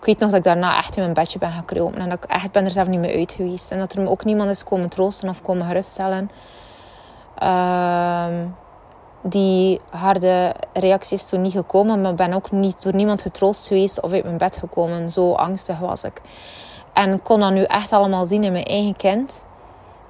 ik 0.00 0.06
weet 0.06 0.18
nog 0.18 0.30
dat 0.30 0.38
ik 0.38 0.44
daarna 0.44 0.76
echt 0.76 0.96
in 0.96 1.02
mijn 1.02 1.14
bedje 1.14 1.38
ben 1.38 1.50
gekropen. 1.52 2.00
En 2.00 2.08
dat 2.08 2.24
ik 2.24 2.30
echt 2.30 2.52
ben 2.52 2.64
er 2.64 2.70
zelf 2.70 2.88
niet 2.88 3.00
meer 3.00 3.16
uit 3.16 3.32
geweest. 3.32 3.70
En 3.70 3.78
dat 3.78 3.92
er 3.92 4.00
me 4.00 4.08
ook 4.08 4.24
niemand 4.24 4.50
is 4.50 4.64
komen 4.64 4.88
troosten 4.88 5.28
of 5.28 5.42
komen 5.42 5.66
geruststellen. 5.66 6.30
Uh, 7.42 8.26
die 9.22 9.80
harde 9.90 10.54
reacties 10.72 11.24
toen 11.24 11.40
niet 11.40 11.52
gekomen. 11.52 12.00
Maar 12.00 12.14
ben 12.14 12.32
ook 12.32 12.50
niet 12.50 12.82
door 12.82 12.94
niemand 12.94 13.22
getroost 13.22 13.66
geweest 13.66 14.00
of 14.00 14.12
uit 14.12 14.24
mijn 14.24 14.38
bed 14.38 14.56
gekomen. 14.56 15.10
Zo 15.10 15.32
angstig 15.32 15.78
was 15.78 16.04
ik. 16.04 16.20
En 16.92 17.22
kon 17.22 17.40
dat 17.40 17.52
nu 17.52 17.62
echt 17.62 17.92
allemaal 17.92 18.26
zien 18.26 18.44
in 18.44 18.52
mijn 18.52 18.64
eigen 18.64 18.96
kind. 18.96 19.44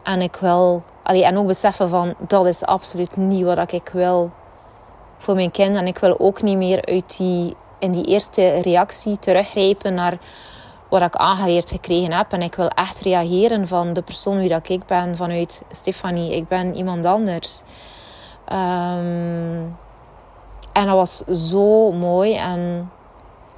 En 0.02 0.20
ik 0.20 0.36
wil... 0.36 0.82
Allee, 1.02 1.24
en 1.24 1.38
ook 1.38 1.46
beseffen 1.46 1.88
van, 1.88 2.14
dat 2.18 2.46
is 2.46 2.64
absoluut 2.64 3.16
niet 3.16 3.44
wat 3.44 3.72
ik 3.72 3.90
wil 3.92 4.30
voor 5.18 5.34
mijn 5.34 5.50
kind. 5.50 5.76
En 5.76 5.86
ik 5.86 5.98
wil 5.98 6.18
ook 6.18 6.42
niet 6.42 6.56
meer 6.56 6.84
uit 6.84 7.16
die 7.16 7.56
in 7.78 7.92
die 7.92 8.04
eerste 8.04 8.48
reactie 8.48 9.18
teruggrijpen 9.18 9.94
naar 9.94 10.18
wat 10.88 11.02
ik 11.02 11.16
aangeleerd 11.16 11.70
gekregen 11.70 12.12
heb. 12.12 12.32
En 12.32 12.42
ik 12.42 12.54
wil 12.54 12.68
echt 12.68 13.00
reageren 13.00 13.68
van 13.68 13.92
de 13.92 14.02
persoon 14.02 14.38
wie 14.38 14.48
dat 14.48 14.68
ik 14.68 14.86
ben, 14.86 15.16
vanuit 15.16 15.62
Stefanie. 15.70 16.36
Ik 16.36 16.48
ben 16.48 16.74
iemand 16.74 17.04
anders. 17.04 17.62
Ehm, 18.44 19.62
en 20.72 20.86
dat 20.86 20.94
was 20.94 21.16
zo 21.50 21.92
mooi. 21.92 22.34
En 22.34 22.90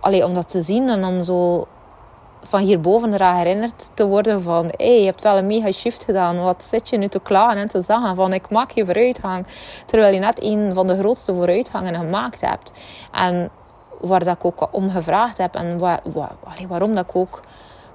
allee, 0.00 0.24
om 0.24 0.34
dat 0.34 0.50
te 0.50 0.62
zien 0.62 0.88
en 0.88 1.04
om 1.04 1.22
zo 1.22 1.66
van 2.42 2.60
hierboven 2.60 3.14
eraan 3.14 3.36
herinnerd 3.36 3.90
te 3.94 4.06
worden 4.06 4.42
van... 4.42 4.64
Hé, 4.64 4.86
hey, 4.86 4.98
je 4.98 5.04
hebt 5.04 5.22
wel 5.22 5.38
een 5.38 5.46
mega 5.46 5.70
shift 5.70 6.04
gedaan. 6.04 6.42
Wat 6.42 6.64
zit 6.64 6.88
je 6.88 6.96
nu 6.96 7.08
te 7.08 7.20
klagen 7.20 7.56
en 7.56 7.68
te 7.68 7.80
zeggen 7.80 8.16
van... 8.16 8.32
Ik 8.32 8.50
maak 8.50 8.70
je 8.70 8.84
vooruitgang. 8.84 9.46
Terwijl 9.86 10.14
je 10.14 10.20
net 10.20 10.42
een 10.42 10.74
van 10.74 10.86
de 10.86 10.98
grootste 10.98 11.34
vooruitgangen 11.34 11.94
gemaakt 11.94 12.40
hebt. 12.40 12.72
En 13.12 13.50
waar 14.00 14.24
dat 14.24 14.36
ik 14.36 14.44
ook 14.44 14.68
om 14.70 14.90
gevraagd 14.90 15.38
heb. 15.38 15.54
En 15.54 15.78
waar, 15.78 16.00
waar, 16.12 16.34
waarom 16.68 16.94
dat 16.94 17.04
ik 17.04 17.16
ook 17.16 17.40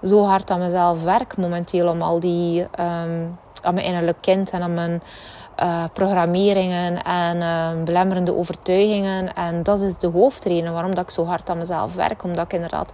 zo 0.03 0.23
hard 0.23 0.51
aan 0.51 0.59
mezelf 0.59 1.03
werk 1.03 1.37
momenteel. 1.37 1.87
Om 1.87 2.01
al 2.01 2.19
die... 2.19 2.61
Um, 2.61 3.39
aan 3.61 3.73
mijn 3.73 3.85
innerlijk 3.85 4.17
kind 4.21 4.49
en 4.51 4.61
aan 4.61 4.73
mijn... 4.73 5.01
Uh, 5.63 5.83
programmeringen 5.93 7.03
en 7.03 7.37
uh, 7.37 7.83
belemmerende 7.83 8.35
overtuigingen. 8.35 9.33
En 9.33 9.63
dat 9.63 9.81
is 9.81 9.97
de 9.97 10.07
hoofdreden 10.07 10.73
waarom 10.73 10.95
dat 10.95 11.03
ik 11.03 11.09
zo 11.09 11.25
hard 11.25 11.49
aan 11.49 11.57
mezelf 11.57 11.95
werk. 11.95 12.23
Omdat 12.23 12.45
ik 12.45 12.53
inderdaad 12.53 12.93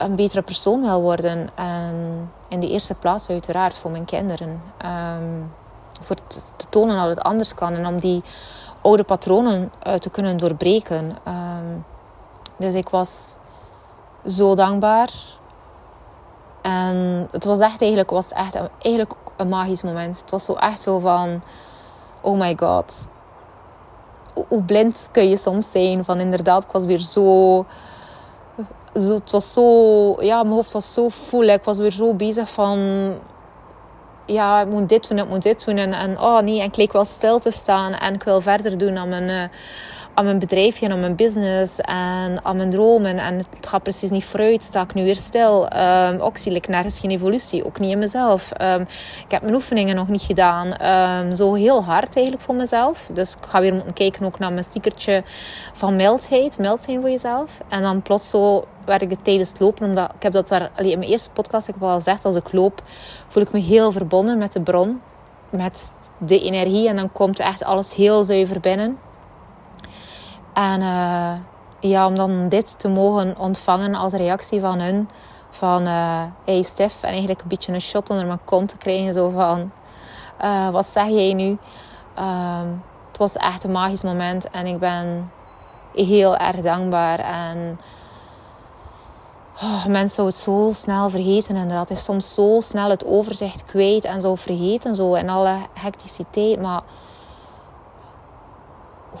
een 0.00 0.16
betere 0.16 0.42
persoon 0.42 0.82
wil 0.82 1.00
worden. 1.00 1.48
En 1.54 2.30
in 2.48 2.60
de 2.60 2.68
eerste 2.68 2.94
plaats 2.94 3.30
uiteraard 3.30 3.74
voor 3.74 3.90
mijn 3.90 4.04
kinderen. 4.04 4.62
Um, 4.84 5.52
voor 6.00 6.16
te 6.56 6.68
tonen 6.68 6.96
dat 6.96 7.16
het 7.16 7.24
anders 7.24 7.54
kan. 7.54 7.74
En 7.74 7.86
om 7.86 7.98
die 7.98 8.22
oude 8.82 9.04
patronen 9.04 9.72
uh, 9.86 9.94
te 9.94 10.10
kunnen 10.10 10.36
doorbreken. 10.36 11.16
Um, 11.28 11.84
dus 12.56 12.74
ik 12.74 12.88
was 12.88 13.36
zo 14.26 14.54
dankbaar. 14.54 15.10
En 16.62 17.28
het 17.30 17.44
was 17.44 17.58
echt 17.58 17.80
eigenlijk, 17.80 18.10
was 18.10 18.32
echt 18.32 18.54
een, 18.54 18.68
eigenlijk 18.78 19.14
een 19.36 19.48
magisch 19.48 19.82
moment. 19.82 20.20
Het 20.20 20.30
was 20.30 20.44
zo 20.44 20.54
echt 20.54 20.82
zo 20.82 20.98
van... 20.98 21.42
Oh 22.20 22.38
my 22.38 22.56
god. 22.58 23.08
Hoe 24.48 24.62
blind 24.62 25.08
kun 25.12 25.28
je 25.28 25.36
soms 25.36 25.70
zijn. 25.70 26.04
Van 26.04 26.20
inderdaad, 26.20 26.64
ik 26.64 26.70
was 26.70 26.84
weer 26.84 26.98
zo 26.98 27.66
zo, 28.94 29.14
het 29.14 29.30
was 29.30 29.52
zo, 29.52 30.16
ja, 30.22 30.42
mijn 30.42 30.54
hoofd 30.54 30.72
was 30.72 30.92
zo 30.92 31.08
vol. 31.08 31.42
Ik 31.42 31.64
was 31.64 31.78
weer 31.78 31.92
zo 31.92 32.14
bezig 32.14 32.50
van, 32.50 32.78
ja, 34.26 34.60
ik 34.60 34.68
moet 34.68 34.88
dit 34.88 35.08
doen, 35.08 35.18
ik 35.18 35.28
moet 35.28 35.42
dit 35.42 35.64
doen. 35.64 35.76
En, 35.76 35.92
en 35.92 36.20
oh 36.20 36.40
nee, 36.40 36.60
en 36.60 36.66
ik 36.66 36.76
leek 36.76 36.92
wel 36.92 37.04
stil 37.04 37.38
te 37.38 37.50
staan. 37.50 37.92
En 37.92 38.14
ik 38.14 38.22
wil 38.22 38.40
verder 38.40 38.78
doen 38.78 38.98
aan 38.98 39.08
mijn, 39.08 39.28
uh, 39.28 39.42
aan 40.14 40.24
mijn 40.24 40.38
bedrijfje 40.38 40.86
en 40.86 40.92
aan 40.92 41.00
mijn 41.00 41.16
business 41.16 41.80
en 41.80 42.44
aan 42.44 42.56
mijn 42.56 42.70
dromen. 42.70 43.18
En 43.18 43.36
het 43.36 43.66
gaat 43.68 43.82
precies 43.82 44.10
niet 44.10 44.24
vooruit. 44.24 44.62
Sta 44.62 44.82
ik 44.82 44.94
nu 44.94 45.04
weer 45.04 45.16
stil. 45.16 45.68
Um, 45.76 46.20
ook 46.20 46.36
zie 46.36 46.54
ik 46.54 46.68
nergens 46.68 47.00
geen 47.00 47.10
evolutie. 47.10 47.64
Ook 47.64 47.78
niet 47.78 47.90
in 47.90 47.98
mezelf. 47.98 48.50
Um, 48.60 48.80
ik 49.24 49.30
heb 49.30 49.42
mijn 49.42 49.54
oefeningen 49.54 49.96
nog 49.96 50.08
niet 50.08 50.22
gedaan. 50.22 50.86
Um, 50.86 51.34
zo 51.34 51.54
heel 51.54 51.84
hard 51.84 52.16
eigenlijk 52.16 52.44
voor 52.44 52.54
mezelf. 52.54 53.10
Dus 53.12 53.32
ik 53.34 53.44
ga 53.48 53.60
weer 53.60 53.74
moeten 53.74 53.92
kijken 53.92 54.26
ook 54.26 54.38
naar 54.38 54.52
mijn 54.52 54.64
stickertje 54.64 55.22
van 55.72 55.96
mildheid. 55.96 56.58
Mild 56.58 56.80
zijn 56.80 57.00
voor 57.00 57.10
jezelf. 57.10 57.60
En 57.68 57.82
dan 57.82 58.02
plots 58.02 58.30
zo 58.30 58.64
ik 58.98 59.14
tijdens 59.22 59.48
het 59.48 59.60
lopen. 59.60 59.86
Omdat 59.86 60.12
ik 60.16 60.22
heb 60.22 60.32
dat 60.32 60.48
daar 60.48 60.70
in 60.76 60.98
mijn 60.98 61.10
eerste 61.10 61.30
podcast 61.30 61.68
ik 61.68 61.74
heb 61.74 61.82
al 61.82 61.94
gezegd. 61.94 62.24
Als 62.24 62.36
ik 62.36 62.52
loop 62.52 62.82
voel 63.28 63.42
ik 63.42 63.52
me 63.52 63.60
heel 63.60 63.92
verbonden 63.92 64.38
met 64.38 64.52
de 64.52 64.60
bron. 64.60 65.00
Met 65.50 65.92
de 66.18 66.40
energie. 66.40 66.88
En 66.88 66.96
dan 66.96 67.12
komt 67.12 67.40
echt 67.40 67.64
alles 67.64 67.94
heel 67.94 68.24
zuiver 68.24 68.60
binnen. 68.60 68.98
En 70.52 70.80
uh, 70.80 71.32
ja, 71.80 72.06
om 72.06 72.14
dan 72.14 72.48
dit 72.48 72.78
te 72.78 72.88
mogen 72.88 73.34
ontvangen 73.38 73.94
als 73.94 74.12
reactie 74.12 74.60
van 74.60 74.80
hun. 74.80 75.08
Van, 75.50 75.86
uh, 75.86 76.22
hey 76.44 76.62
Stef. 76.62 77.02
En 77.02 77.08
eigenlijk 77.08 77.40
een 77.42 77.48
beetje 77.48 77.72
een 77.72 77.80
shot 77.80 78.10
onder 78.10 78.26
mijn 78.26 78.44
kont 78.44 78.68
te 78.68 78.76
krijgen. 78.76 79.12
Zo 79.12 79.28
van, 79.28 79.70
uh, 80.42 80.68
wat 80.68 80.86
zeg 80.86 81.08
jij 81.08 81.32
nu? 81.32 81.58
Uh, 82.18 82.60
het 83.08 83.18
was 83.18 83.36
echt 83.36 83.64
een 83.64 83.72
magisch 83.72 84.02
moment. 84.02 84.50
En 84.50 84.66
ik 84.66 84.78
ben 84.78 85.30
heel 85.94 86.36
erg 86.36 86.60
dankbaar. 86.60 87.18
En 87.18 87.80
oh, 89.62 89.86
mensen 89.86 90.14
zouden 90.14 90.36
het 90.36 90.44
zo 90.44 90.70
snel 90.72 91.10
vergeten. 91.10 91.56
Inderdaad, 91.56 91.88
het 91.88 91.98
is 91.98 92.04
soms 92.04 92.34
zo 92.34 92.60
snel 92.60 92.90
het 92.90 93.04
overzicht 93.04 93.64
kwijt. 93.64 94.04
En 94.04 94.20
zo 94.20 94.34
vergeten 94.34 94.94
zo 94.94 95.14
in 95.14 95.30
alle 95.30 95.56
hecticiteit. 95.72 96.60
Maar 96.60 96.82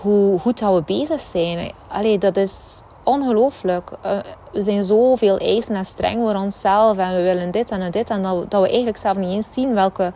hoe 0.00 0.38
goed 0.38 0.60
we 0.60 0.82
bezig 0.86 1.20
zijn. 1.20 1.72
Allee, 1.88 2.18
dat 2.18 2.36
is 2.36 2.82
ongelooflijk. 3.02 3.90
Uh, 4.06 4.18
we 4.52 4.62
zijn 4.62 4.84
zoveel 4.84 5.38
eisen 5.38 5.74
en 5.74 5.84
streng 5.84 6.22
voor 6.22 6.34
onszelf. 6.34 6.96
En 6.96 7.16
we 7.16 7.22
willen 7.22 7.50
dit 7.50 7.70
en 7.70 7.90
dit. 7.90 8.10
En 8.10 8.22
dat, 8.22 8.50
dat 8.50 8.60
we 8.60 8.66
eigenlijk 8.66 8.96
zelf 8.96 9.16
niet 9.16 9.30
eens 9.30 9.52
zien 9.52 9.74
welke 9.74 10.12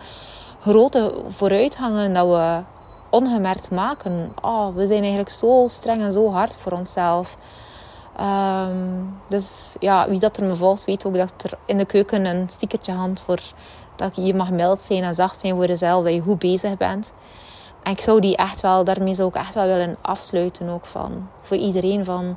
grote 0.61 1.15
vooruitgangen 1.29 2.13
dat 2.13 2.27
we 2.27 2.61
ongemerkt 3.11 3.71
maken. 3.71 4.33
Oh, 4.43 4.75
we 4.75 4.87
zijn 4.87 5.01
eigenlijk 5.01 5.31
zo 5.31 5.65
streng 5.69 6.03
en 6.03 6.13
zo 6.13 6.31
hard 6.31 6.55
voor 6.55 6.73
onszelf. 6.73 7.37
Um, 8.21 9.21
dus 9.29 9.77
ja, 9.81 10.09
wie 10.09 10.19
dat 10.19 10.37
er 10.37 10.45
me 10.45 10.55
volgt, 10.55 10.85
weet 10.85 11.07
ook 11.07 11.17
dat 11.17 11.33
er 11.43 11.59
in 11.65 11.77
de 11.77 11.85
keuken 11.85 12.25
een 12.25 12.49
stickertje 12.49 12.93
hangt 12.93 13.21
voor 13.21 13.41
dat 13.97 14.17
je 14.17 14.35
mag 14.35 14.51
mild 14.51 14.81
zijn 14.81 15.03
en 15.03 15.15
zacht 15.15 15.41
zijn 15.41 15.55
voor 15.55 15.67
jezelf, 15.67 16.05
dat 16.05 16.13
je 16.13 16.21
goed 16.21 16.39
bezig 16.39 16.77
bent. 16.77 17.13
En 17.85 17.93
ik 17.93 18.01
zou 18.01 18.21
die 18.21 18.37
echt 18.37 18.61
wel, 18.61 18.85
daarmee 18.85 19.15
zou 19.15 19.29
ik 19.29 19.35
echt 19.35 19.55
wel 19.55 19.67
willen 19.67 19.97
afsluiten 20.01 20.69
ook 20.69 20.87
van, 20.87 21.29
voor 21.41 21.57
iedereen 21.57 22.05
van, 22.05 22.37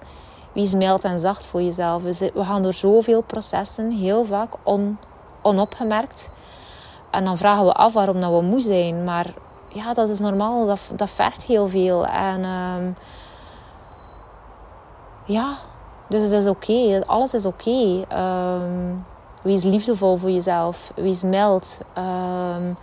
wie 0.52 0.64
is 0.64 0.74
mild 0.74 1.04
en 1.04 1.20
zacht 1.20 1.46
voor 1.46 1.62
jezelf. 1.62 2.02
We, 2.02 2.44
gaan 2.44 2.62
door 2.62 2.74
zoveel 2.74 3.22
processen, 3.22 3.92
heel 3.92 4.26
vaak 4.26 4.54
on, 4.64 4.98
onopgemerkt. 5.42 6.32
En 7.12 7.24
dan 7.24 7.38
vragen 7.38 7.66
we 7.66 7.74
af 7.74 7.94
waarom 7.94 8.22
dat 8.22 8.32
we 8.32 8.42
moe 8.42 8.60
zijn. 8.60 9.04
Maar 9.04 9.34
ja, 9.68 9.94
dat 9.94 10.10
is 10.10 10.20
normaal, 10.20 10.66
dat, 10.66 10.92
dat 10.96 11.10
vergt 11.10 11.44
heel 11.44 11.68
veel. 11.68 12.06
En 12.06 12.46
um, 12.46 12.96
ja, 15.26 15.54
dus 16.10 16.22
het 16.22 16.32
is 16.32 16.48
oké, 16.48 17.04
alles 17.06 17.34
is 17.34 17.46
oké. 17.46 17.70
Okay. 17.70 18.56
Um, 18.56 19.06
wees 19.42 19.64
liefdevol 19.64 20.18
voor 20.18 20.32
jezelf, 20.32 20.92
wees 20.96 21.24
mild. 21.24 21.82
Um, 21.98 22.78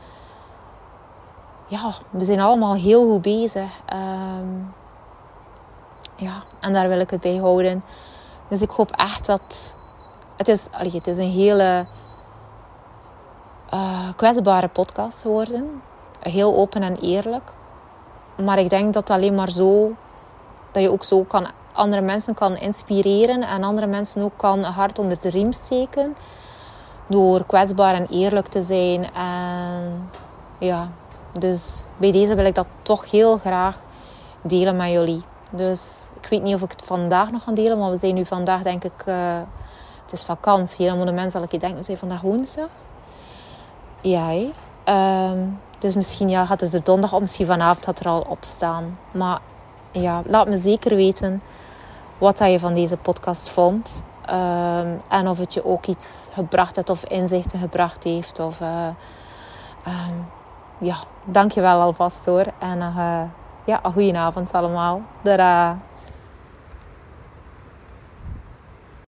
ja, 1.66 1.92
we 2.10 2.24
zijn 2.24 2.40
allemaal 2.40 2.74
heel 2.74 3.10
goed 3.10 3.22
bezig. 3.22 3.70
Um, 3.94 4.74
ja, 6.16 6.42
en 6.60 6.72
daar 6.72 6.88
wil 6.88 7.00
ik 7.00 7.10
het 7.10 7.20
bij 7.20 7.36
houden. 7.36 7.84
Dus 8.48 8.62
ik 8.62 8.70
hoop 8.70 8.90
echt 8.90 9.26
dat... 9.26 9.76
Het 10.36 10.48
is, 10.48 10.68
allee, 10.72 10.92
het 10.92 11.06
is 11.06 11.18
een 11.18 11.30
hele 11.30 11.86
uh, 13.74 14.08
kwetsbare 14.16 14.68
podcast 14.68 15.22
geworden. 15.22 15.82
Heel 16.20 16.56
open 16.56 16.82
en 16.82 16.96
eerlijk. 16.96 17.50
Maar 18.42 18.58
ik 18.58 18.70
denk 18.70 18.92
dat 18.92 19.10
alleen 19.10 19.34
maar 19.34 19.50
zo... 19.50 19.92
Dat 20.70 20.82
je 20.82 20.90
ook 20.92 21.04
zo 21.04 21.22
kan, 21.22 21.46
andere 21.72 22.02
mensen 22.02 22.34
kan 22.34 22.56
inspireren. 22.56 23.42
En 23.42 23.62
andere 23.62 23.86
mensen 23.86 24.22
ook 24.22 24.36
kan 24.36 24.62
hard 24.62 24.98
onder 24.98 25.20
de 25.20 25.30
riem 25.30 25.52
steken. 25.52 26.16
Door 27.06 27.46
kwetsbaar 27.46 27.94
en 27.94 28.06
eerlijk 28.10 28.46
te 28.46 28.62
zijn. 28.62 29.12
En 29.14 30.10
ja, 30.58 30.88
dus 31.38 31.84
bij 31.96 32.12
deze 32.12 32.34
wil 32.34 32.44
ik 32.44 32.54
dat 32.54 32.66
toch 32.82 33.10
heel 33.10 33.38
graag 33.38 33.78
delen 34.42 34.76
met 34.76 34.90
jullie. 34.90 35.22
Dus 35.50 36.08
ik 36.20 36.28
weet 36.28 36.42
niet 36.42 36.54
of 36.54 36.62
ik 36.62 36.70
het 36.70 36.82
vandaag 36.84 37.30
nog 37.30 37.42
ga 37.42 37.52
delen, 37.52 37.78
maar 37.78 37.90
we 37.90 37.96
zijn 37.96 38.14
nu 38.14 38.26
vandaag 38.26 38.62
denk 38.62 38.84
ik... 38.84 39.04
Uh, 39.06 39.38
het 40.04 40.12
is 40.12 40.24
vakantie. 40.24 40.86
Dan 40.86 40.96
moeten 40.96 41.14
mensen 41.14 41.40
al 41.40 41.46
een 41.50 41.58
denken, 41.58 41.78
we 41.78 41.84
zijn 41.84 41.98
vandaag 41.98 42.20
woensdag. 42.20 42.68
Ja, 44.00 44.30
um, 45.30 45.60
dus 45.78 45.94
misschien 45.94 46.28
ja, 46.28 46.46
gaat 46.46 46.60
het 46.60 46.70
de 46.70 46.82
donderdag 46.82 47.12
of 47.12 47.20
misschien 47.20 47.46
vanavond 47.46 47.84
gaat 47.84 48.00
er 48.00 48.08
al 48.08 48.26
op 48.28 48.38
staan. 48.40 48.98
Maar 49.10 49.38
ja, 49.90 50.22
laat 50.26 50.48
me 50.48 50.56
zeker 50.56 50.96
weten 50.96 51.42
wat 52.18 52.38
je 52.38 52.58
van 52.58 52.74
deze 52.74 52.96
podcast 52.96 53.48
vond. 53.48 54.02
Um, 54.30 55.00
en 55.08 55.28
of 55.28 55.38
het 55.38 55.54
je 55.54 55.64
ook 55.64 55.86
iets 55.86 56.28
gebracht 56.32 56.76
heeft 56.76 56.90
of 56.90 57.04
inzichten 57.04 57.58
gebracht 57.58 58.04
heeft. 58.04 58.38
Of 58.38 58.60
uh, 58.60 58.86
um, 59.86 60.26
ja, 60.78 60.96
dankjewel 61.24 61.80
alvast 61.80 62.26
hoor. 62.26 62.46
En 62.58 62.78
uh, 62.78 63.22
ja, 63.64 63.80
een 63.82 63.92
goede 63.92 64.18
avond 64.18 64.52
allemaal. 64.52 65.02
Tada! 65.22 65.76